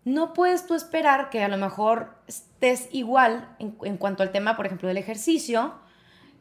[0.05, 4.65] no puedes tú esperar que a lo mejor estés igual en, cuanto al tema, por
[4.65, 5.73] ejemplo, del ejercicio,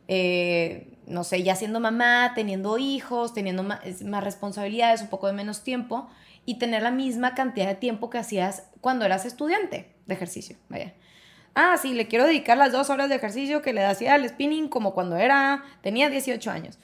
[0.09, 5.33] eh, no sé, ya siendo mamá, teniendo hijos, teniendo más, más responsabilidades, un poco de
[5.33, 6.09] menos tiempo,
[6.45, 10.57] y tener la misma cantidad de tiempo que hacías cuando eras estudiante de ejercicio.
[10.69, 10.95] Vaya.
[11.55, 14.69] Ah, sí, le quiero dedicar las dos horas de ejercicio que le hacía al spinning
[14.69, 16.79] como cuando era, tenía 18 años.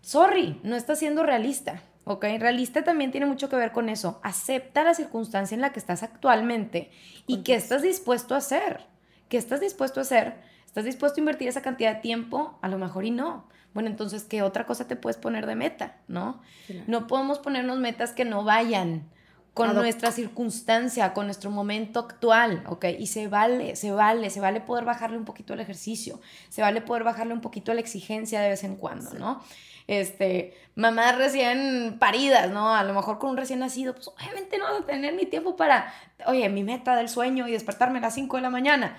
[0.00, 1.82] Sorry, no está siendo realista.
[2.06, 2.24] ¿ok?
[2.38, 4.20] Realista también tiene mucho que ver con eso.
[4.22, 6.90] Acepta la circunstancia en la que estás actualmente
[7.26, 8.86] y qué estás dispuesto a hacer.
[9.28, 10.36] ¿Qué estás dispuesto a hacer?
[10.76, 12.58] ¿Estás dispuesto a invertir esa cantidad de tiempo?
[12.60, 13.48] A lo mejor y no.
[13.72, 15.96] Bueno, entonces, ¿qué otra cosa te puedes poner de meta?
[16.06, 16.42] ¿No?
[16.86, 19.08] No podemos ponernos metas que no vayan
[19.54, 22.84] con nuestra circunstancia, con nuestro momento actual, ¿ok?
[22.98, 26.82] Y se vale, se vale, se vale poder bajarle un poquito al ejercicio, se vale
[26.82, 29.42] poder bajarle un poquito a la exigencia de vez en cuando, ¿no?
[29.86, 32.74] Este, mamás recién paridas, ¿no?
[32.74, 35.56] A lo mejor con un recién nacido, pues obviamente no vas a tener ni tiempo
[35.56, 35.90] para,
[36.26, 38.98] oye, mi meta del sueño y despertarme a las 5 de la mañana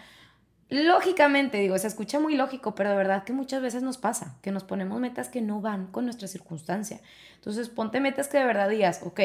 [0.70, 4.52] lógicamente, digo, se escucha muy lógico, pero de verdad que muchas veces nos pasa, que
[4.52, 7.00] nos ponemos metas que no van con nuestra circunstancia.
[7.36, 9.20] Entonces, ponte metas que de verdad digas, ok,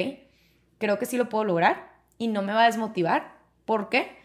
[0.78, 3.36] creo que sí lo puedo lograr y no me va a desmotivar.
[3.64, 4.16] ¿Por qué?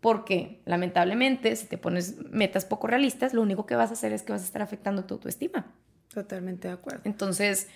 [0.00, 4.22] Porque lamentablemente, si te pones metas poco realistas, lo único que vas a hacer es
[4.22, 5.66] que vas a estar afectando tu autoestima.
[6.12, 7.02] Totalmente de acuerdo.
[7.04, 7.68] Entonces,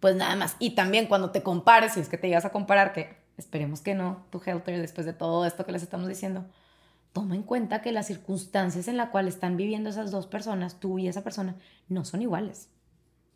[0.00, 0.56] pues nada más.
[0.58, 3.94] Y también cuando te compares, si es que te llegas a comparar, que esperemos que
[3.94, 6.46] no, tu helter, después de todo esto que les estamos diciendo,
[7.14, 10.98] toma en cuenta que las circunstancias en las cuales están viviendo esas dos personas, tú
[10.98, 11.54] y esa persona,
[11.88, 12.68] no son iguales.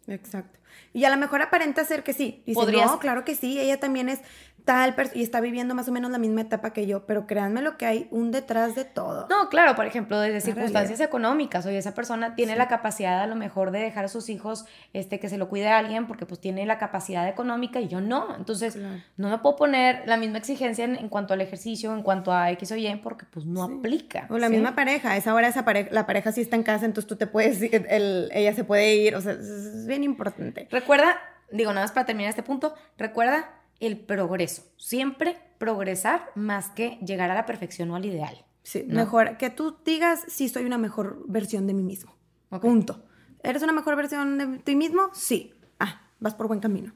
[0.09, 0.59] Exacto.
[0.93, 2.43] Y a lo mejor aparenta ser que sí.
[2.45, 4.21] Dice, no, claro que sí, ella también es
[4.69, 7.79] tal y está viviendo más o menos la misma etapa que yo, pero créanme lo
[7.79, 9.27] que hay un detrás de todo.
[9.31, 13.35] No, claro, por ejemplo, desde circunstancias económicas, oye, esa persona tiene la capacidad a lo
[13.35, 16.39] mejor de dejar a sus hijos este que se lo cuide a alguien porque pues
[16.39, 18.77] tiene la capacidad económica y yo no, entonces
[19.17, 22.71] no me puedo poner la misma exigencia en, cuanto al ejercicio, en cuanto a X
[22.73, 24.27] o Y, porque pues no aplica.
[24.29, 27.09] O la misma pareja, esa hora esa pareja, la pareja sí está en casa, entonces
[27.09, 30.69] tú te puedes, el, ella se puede ir, o sea, es bien importante.
[30.71, 31.17] Recuerda,
[31.51, 34.63] digo nada más para terminar este punto, recuerda el progreso.
[34.77, 38.45] Siempre progresar más que llegar a la perfección o al ideal.
[38.63, 42.15] Sí, mejor que tú digas si soy una mejor versión de mí mismo.
[42.61, 43.05] Punto.
[43.43, 45.11] ¿Eres una mejor versión de ti mismo?
[45.13, 45.55] Sí.
[45.79, 46.93] Ah, vas por buen camino.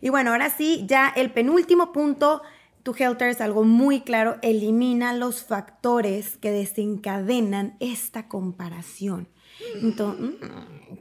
[0.00, 2.42] Y bueno, ahora sí, ya el penúltimo punto,
[2.82, 9.28] tu Helter es algo muy claro, elimina los factores que desencadenan esta comparación.
[9.80, 10.34] Entonces,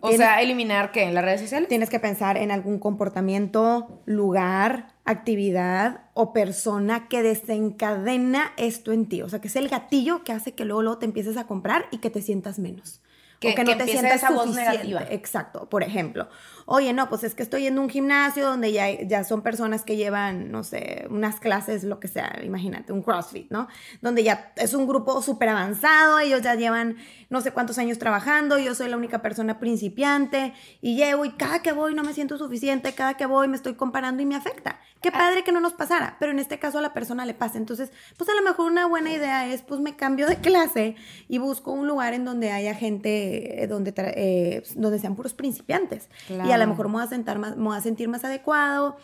[0.02, 1.67] o sea, eliminar qué en las redes sociales.
[1.67, 9.22] Tienes que pensar en algún comportamiento, lugar, actividad o persona que desencadena esto en ti.
[9.22, 11.86] O sea, que es el gatillo que hace que luego, luego te empieces a comprar
[11.92, 13.02] y que te sientas menos.
[13.40, 15.02] Que, que no te sientas esa voz negativa.
[15.10, 15.68] Exacto.
[15.68, 16.30] Por ejemplo,
[16.71, 19.97] oye, no, pues es que estoy en un gimnasio donde ya, ya son personas que
[19.97, 23.67] llevan, no sé, unas clases, lo que sea, imagínate, un CrossFit, ¿no?
[24.01, 26.95] Donde ya es un grupo súper avanzado, ellos ya llevan
[27.29, 31.62] no sé cuántos años trabajando, yo soy la única persona principiante y llevo y cada
[31.62, 34.79] que voy no me siento suficiente, cada que voy me estoy comparando y me afecta.
[35.01, 35.17] Qué ah.
[35.17, 37.57] padre que no nos pasara, pero en este caso a la persona le pasa.
[37.57, 40.95] Entonces, pues a lo mejor una buena idea es, pues me cambio de clase
[41.27, 46.10] y busco un lugar en donde haya gente, eh, donde, eh, donde sean puros principiantes.
[46.29, 48.97] Y a lo mejor me voy a, sentar más, me voy a sentir más adecuado,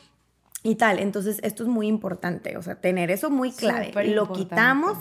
[0.63, 0.99] y tal.
[0.99, 3.91] Entonces, esto es muy importante, o sea, tener eso muy clave.
[4.05, 4.97] Lo quitamos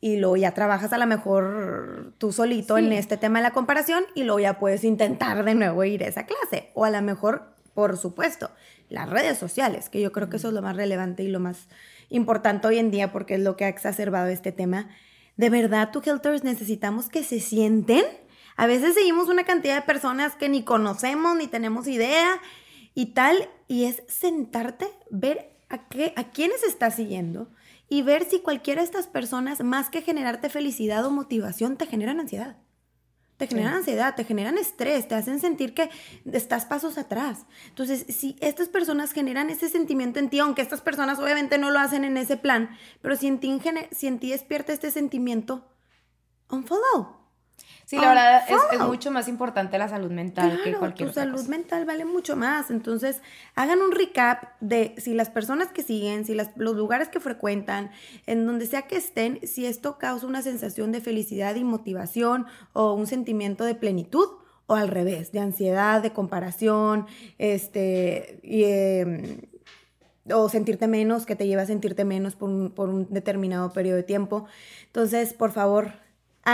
[0.00, 4.04] y luego ya trabajas a lo mejor tú solito en este tema de la comparación
[4.14, 6.70] y luego ya puedes intentar de nuevo ir a esa clase.
[6.74, 8.50] O a lo mejor, por supuesto,
[8.88, 11.68] las redes sociales, que yo creo que eso es lo más relevante y lo más
[12.08, 14.88] importante hoy en día porque es lo que ha exacerbado este tema.
[15.36, 18.04] De verdad, tú, Helters, necesitamos que se sienten.
[18.60, 22.42] A veces seguimos una cantidad de personas que ni conocemos, ni tenemos idea
[22.94, 27.48] y tal, y es sentarte, ver a, qué, a quiénes estás siguiendo
[27.88, 32.20] y ver si cualquiera de estas personas, más que generarte felicidad o motivación, te generan
[32.20, 32.58] ansiedad
[33.38, 35.88] te generan ansiedad, te generan estrés, te hacen sentir que
[36.30, 37.46] estás pasos atrás.
[37.68, 41.78] Entonces, si estas personas generan ese sentimiento en ti, aunque estas personas obviamente no lo
[41.78, 43.58] hacen en ese plan, pero si en ti,
[43.92, 45.66] si en ti despierta este sentimiento,
[46.50, 47.19] unfollow.
[47.90, 51.84] Sí, la verdad es, mucho más importante la salud mental que cualquier tu salud mental
[51.86, 52.70] vale mucho más.
[52.70, 53.20] Entonces,
[53.56, 57.90] hagan un recap de si las personas que siguen, si las, los lugares que frecuentan,
[58.26, 62.94] en donde sea que estén, si esto causa una sensación de felicidad y motivación o
[62.94, 64.28] un sentimiento de plenitud
[64.70, 67.06] o al revés, de ansiedad, de comparación,
[67.38, 69.40] este, em,
[70.32, 73.96] o sentirte menos, que te lleva a sentirte menos por un, por un determinado periodo
[73.96, 74.46] de tiempo.
[74.86, 75.94] Entonces, por favor,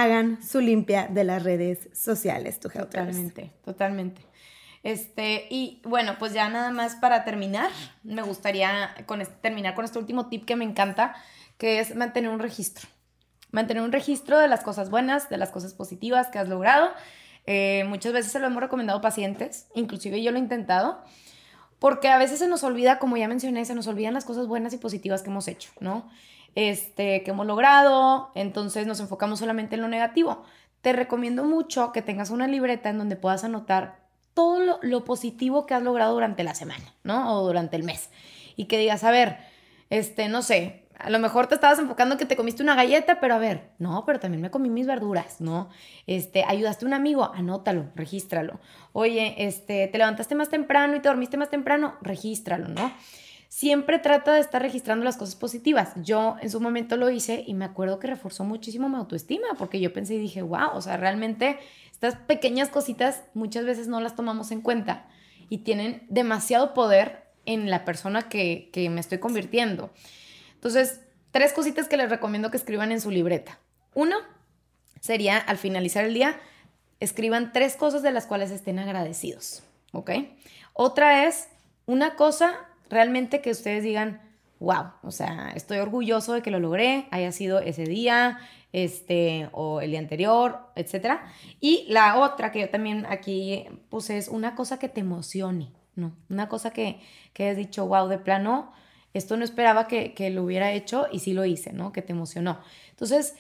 [0.02, 4.22] hagan su limpia de las redes sociales, Totalmente, totalmente.
[4.82, 7.70] Este, y bueno, pues ya nada más para terminar,
[8.04, 11.16] me gustaría con terminar con este último tip que me encanta,
[11.58, 12.88] que es mantener un registro.
[13.50, 16.90] Mantener un registro de las cosas buenas, de las cosas positivas que has logrado.
[17.46, 21.02] Eh, muchas veces se lo hemos recomendado a pacientes, inclusive yo lo he intentado,
[21.78, 24.72] porque a veces se nos olvida, como ya mencioné, se nos olvidan las cosas buenas
[24.72, 26.08] y positivas que hemos hecho, ¿no?
[26.56, 30.42] Este, que hemos logrado, entonces nos enfocamos solamente en lo negativo.
[30.80, 35.74] Te recomiendo mucho que tengas una libreta en donde puedas anotar todo lo, positivo que
[35.74, 37.34] has logrado durante la semana, ¿no?
[37.34, 38.10] O durante el mes.
[38.56, 39.36] Y que digas, a ver,
[39.90, 43.34] este, no sé, a lo mejor te estabas enfocando que te comiste una galleta, pero
[43.34, 45.68] a ver, no, pero también me comí mis verduras, ¿no?
[46.06, 48.60] Este, ayudaste a un amigo, anótalo, regístralo.
[48.92, 52.92] Oye, este, te levantaste más temprano y te dormiste más temprano, regístralo, ¿no?
[53.56, 55.92] Siempre trata de estar registrando las cosas positivas.
[55.96, 59.80] Yo en su momento lo hice y me acuerdo que reforzó muchísimo mi autoestima porque
[59.80, 61.58] yo pensé y dije, wow, o sea, realmente
[61.90, 65.08] estas pequeñas cositas muchas veces no las tomamos en cuenta
[65.48, 69.88] y tienen demasiado poder en la persona que, que me estoy convirtiendo.
[70.52, 71.00] Entonces,
[71.30, 73.58] tres cositas que les recomiendo que escriban en su libreta.
[73.94, 74.16] Uno
[75.00, 76.38] sería al finalizar el día,
[77.00, 80.10] escriban tres cosas de las cuales estén agradecidos, ¿ok?
[80.74, 81.48] Otra es
[81.86, 84.20] una cosa realmente que ustedes digan,
[84.58, 88.38] wow, o sea, estoy orgulloso de que lo logré, haya sido ese día,
[88.72, 91.20] este, o el día anterior, etc.
[91.60, 96.16] Y la otra que yo también aquí puse es una cosa que te emocione, ¿no?
[96.28, 97.00] Una cosa que,
[97.32, 98.72] que has dicho, wow, de plano,
[99.14, 101.92] esto no esperaba que, que, lo hubiera hecho y sí lo hice, ¿no?
[101.92, 102.60] Que te emocionó.
[102.90, 103.34] Entonces,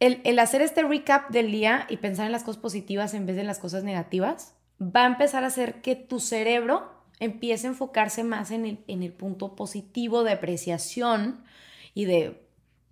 [0.00, 3.36] el, el hacer este recap del día y pensar en las cosas positivas en vez
[3.36, 8.24] de las cosas negativas, va a empezar a hacer que tu cerebro empieza a enfocarse
[8.24, 11.44] más en el, en el punto positivo de apreciación
[11.94, 12.44] y de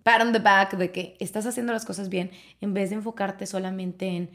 [0.03, 3.45] pat on the back, de que estás haciendo las cosas bien, en vez de enfocarte
[3.45, 4.29] solamente en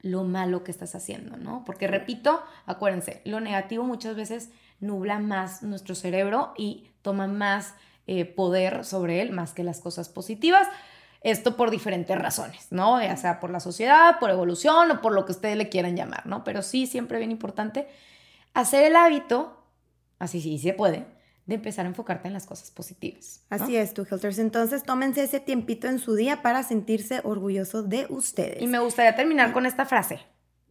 [0.00, 1.62] lo malo que estás haciendo, ¿no?
[1.64, 7.74] Porque repito, acuérdense, lo negativo muchas veces nubla más nuestro cerebro y toma más
[8.06, 10.68] eh, poder sobre él más que las cosas positivas.
[11.22, 13.00] Esto por diferentes razones, ¿no?
[13.00, 16.26] Ya sea por la sociedad, por evolución o por lo que ustedes le quieran llamar,
[16.26, 16.44] ¿no?
[16.44, 17.88] Pero sí, siempre bien importante
[18.54, 19.62] hacer el hábito,
[20.18, 21.04] así sí se puede,
[21.46, 23.44] de empezar a enfocarte en las cosas positivas.
[23.50, 24.38] Así es, tú, Helters.
[24.38, 28.62] Entonces, tómense ese tiempito en su día para sentirse orgullosos de ustedes.
[28.62, 30.20] Y me gustaría terminar con esta frase.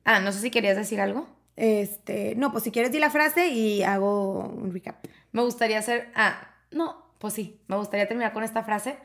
[0.03, 1.27] Ah, no sé si querías decir algo.
[1.55, 5.05] Este, no, pues si quieres di la frase y hago un recap.
[5.31, 8.97] Me gustaría hacer, ah, no, pues sí, me gustaría terminar con esta frase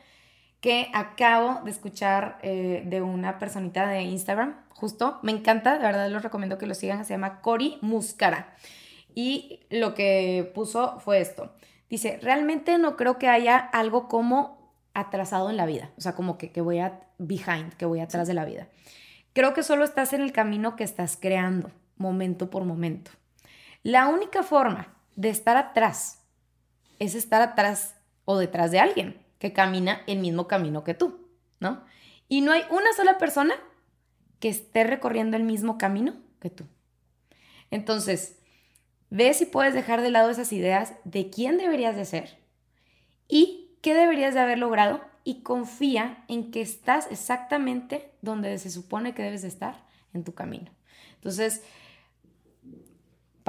[0.60, 6.10] que acabo de escuchar eh, de una personita de Instagram, justo, me encanta, de verdad
[6.10, 8.54] les recomiendo que lo sigan, se llama Cori Muscara.
[9.14, 11.52] Y lo que puso fue esto.
[11.88, 16.38] Dice, realmente no creo que haya algo como atrasado en la vida, o sea, como
[16.38, 18.68] que, que voy a behind, que voy atrás de la vida.
[19.32, 23.12] Creo que solo estás en el camino que estás creando, momento por momento.
[23.84, 26.24] La única forma de estar atrás
[26.98, 27.94] es estar atrás
[28.24, 31.28] o detrás de alguien que camina el mismo camino que tú,
[31.60, 31.84] ¿no?
[32.28, 33.54] Y no hay una sola persona
[34.40, 36.64] que esté recorriendo el mismo camino que tú.
[37.70, 38.38] Entonces,
[39.10, 42.38] ve si puedes dejar de lado esas ideas de quién deberías de ser
[43.28, 49.14] y qué deberías de haber logrado y confía en que estás exactamente donde se supone
[49.14, 49.84] que debes de estar
[50.14, 50.70] en tu camino.
[51.14, 51.62] Entonces,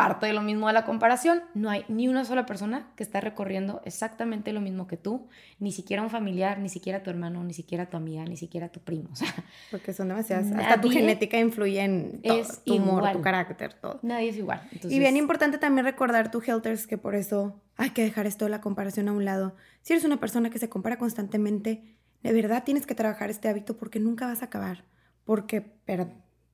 [0.03, 3.19] parte de lo mismo de la comparación, no hay ni una sola persona que está
[3.21, 5.27] recorriendo exactamente lo mismo que tú,
[5.59, 8.79] ni siquiera un familiar, ni siquiera tu hermano, ni siquiera tu amiga, ni siquiera tu
[8.79, 9.09] primo.
[9.11, 9.33] O sea,
[9.71, 10.51] Porque son demasiadas.
[10.51, 13.13] hasta tu genética influye en todo, tu humor, igual.
[13.17, 13.99] tu carácter, todo.
[14.01, 14.61] nadie es igual.
[14.71, 18.45] Entonces, Y bien importante también recordar tu Helters que por eso hay que dejar esto
[18.45, 19.55] de la comparación a un lado.
[19.81, 21.83] Si eres una persona que se compara constantemente,
[22.23, 24.83] de verdad tienes que trabajar este hábito porque nunca vas a acabar.
[25.25, 26.07] Porque, per-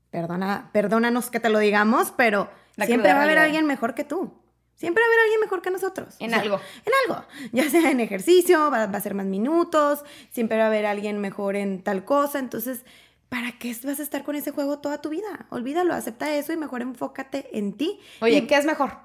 [0.09, 2.49] perdona, perdónanos que te lo digamos, pero
[2.85, 4.33] siempre va a haber alguien mejor que tú.
[4.75, 6.15] Siempre va a haber alguien mejor que nosotros.
[6.19, 6.59] En O sea, algo.
[6.85, 7.25] En algo.
[7.53, 11.19] Ya sea en ejercicio, va, va a ser más minutos, siempre va a haber alguien
[11.19, 12.39] mejor en tal cosa.
[12.39, 12.83] Entonces,
[13.29, 15.45] ¿para qué vas a estar con ese juego toda tu vida?
[15.49, 17.99] Olvídalo, acepta eso y mejor enfócate en ti.
[18.19, 18.97] Oye, Y- ¿qué es mejor?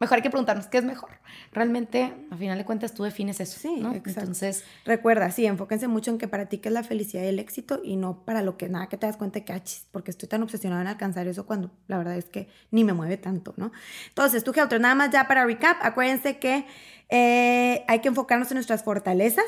[0.00, 1.10] Mejor hay que preguntarnos, ¿qué es mejor?
[1.52, 3.92] Realmente, a final de cuentas, tú defines eso, Sí, ¿no?
[3.94, 4.20] exacto.
[4.20, 7.38] Entonces, Recuerda, sí, enfóquense mucho en que para ti que es la felicidad y el
[7.38, 10.10] éxito y no para lo que nada que te das cuenta que, ah, chis, porque
[10.10, 13.54] estoy tan obsesionada en alcanzar eso cuando la verdad es que ni me mueve tanto,
[13.56, 13.72] ¿no?
[14.08, 16.66] Entonces, tú, Helter, nada más ya para recap, acuérdense que
[17.08, 19.46] eh, hay que enfocarnos en nuestras fortalezas,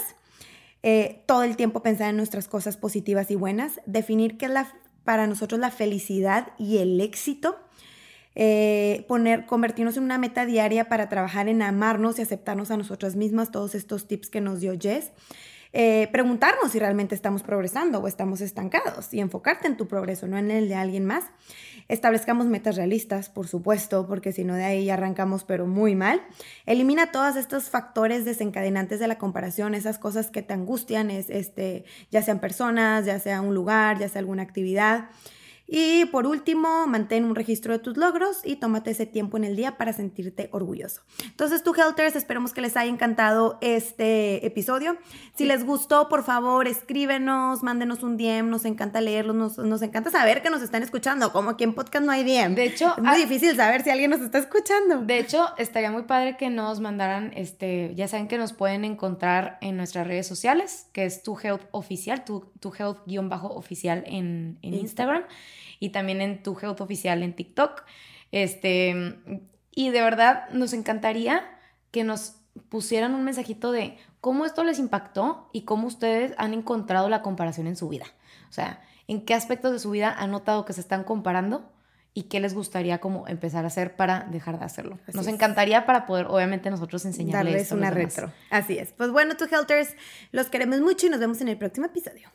[0.83, 4.73] eh, todo el tiempo pensar en nuestras cosas positivas y buenas, definir qué es la,
[5.05, 7.59] para nosotros la felicidad y el éxito,
[8.39, 13.17] eh, poner, convertirnos en una meta diaria para trabajar en amarnos y aceptarnos a nosotras
[13.17, 15.11] mismas, todos estos tips que nos dio Jess.
[15.73, 20.37] Eh, preguntarnos si realmente estamos progresando o estamos estancados y enfocarte en tu progreso, no
[20.37, 21.25] en el de alguien más.
[21.89, 26.23] Establezcamos metas realistas, por supuesto, porque si no de ahí arrancamos pero muy mal.
[26.67, 31.85] Elimina todos estos factores desencadenantes de la comparación, esas cosas que te angustian, es, este,
[32.11, 35.11] ya sean personas, ya sea un lugar, ya sea alguna actividad.
[35.69, 39.57] Y por último, mantén un registro de tus logros y tómate ese tiempo en el
[39.57, 41.03] día para sentirte orgulloso.
[41.25, 44.97] Entonces, tú, Helters, esperemos que les haya encantado este episodio.
[45.35, 50.11] Si les gustó, por favor, escríbenos, mándenos un DM, nos encanta leerlos, nos, nos encanta
[50.11, 52.55] saber que nos están escuchando, como aquí en podcast no hay DM.
[52.55, 55.03] De hecho, es muy ah- difícil saber si alguien nos está escuchando.
[55.03, 59.59] de hecho, estaría muy padre que nos mandaran, este, ya saben que nos pueden encontrar
[59.61, 64.05] en nuestras redes sociales, que es Tu Health Oficial, Tu, tu Health guion bajo oficial
[64.07, 65.25] en, en Instagram
[65.81, 67.85] y también en Tu Health Oficial en TikTok.
[68.33, 69.19] Este,
[69.75, 71.43] y de verdad nos encantaría
[71.91, 72.37] que nos
[72.69, 77.67] pusieran un mensajito de cómo esto les impactó y cómo ustedes han encontrado la comparación
[77.67, 78.07] en su vida.
[78.49, 81.71] O sea, en qué aspectos de su vida han notado que se están comparando
[82.13, 84.99] y qué les gustaría como empezar a hacer para dejar de hacerlo.
[85.07, 85.35] Así Nos es.
[85.35, 88.33] encantaría para poder, obviamente, nosotros enseñarles Darles una retro.
[88.51, 88.93] Así es.
[88.93, 89.95] Pues bueno, tú, Helters,
[90.33, 92.31] los queremos mucho y nos vemos en el próximo episodio.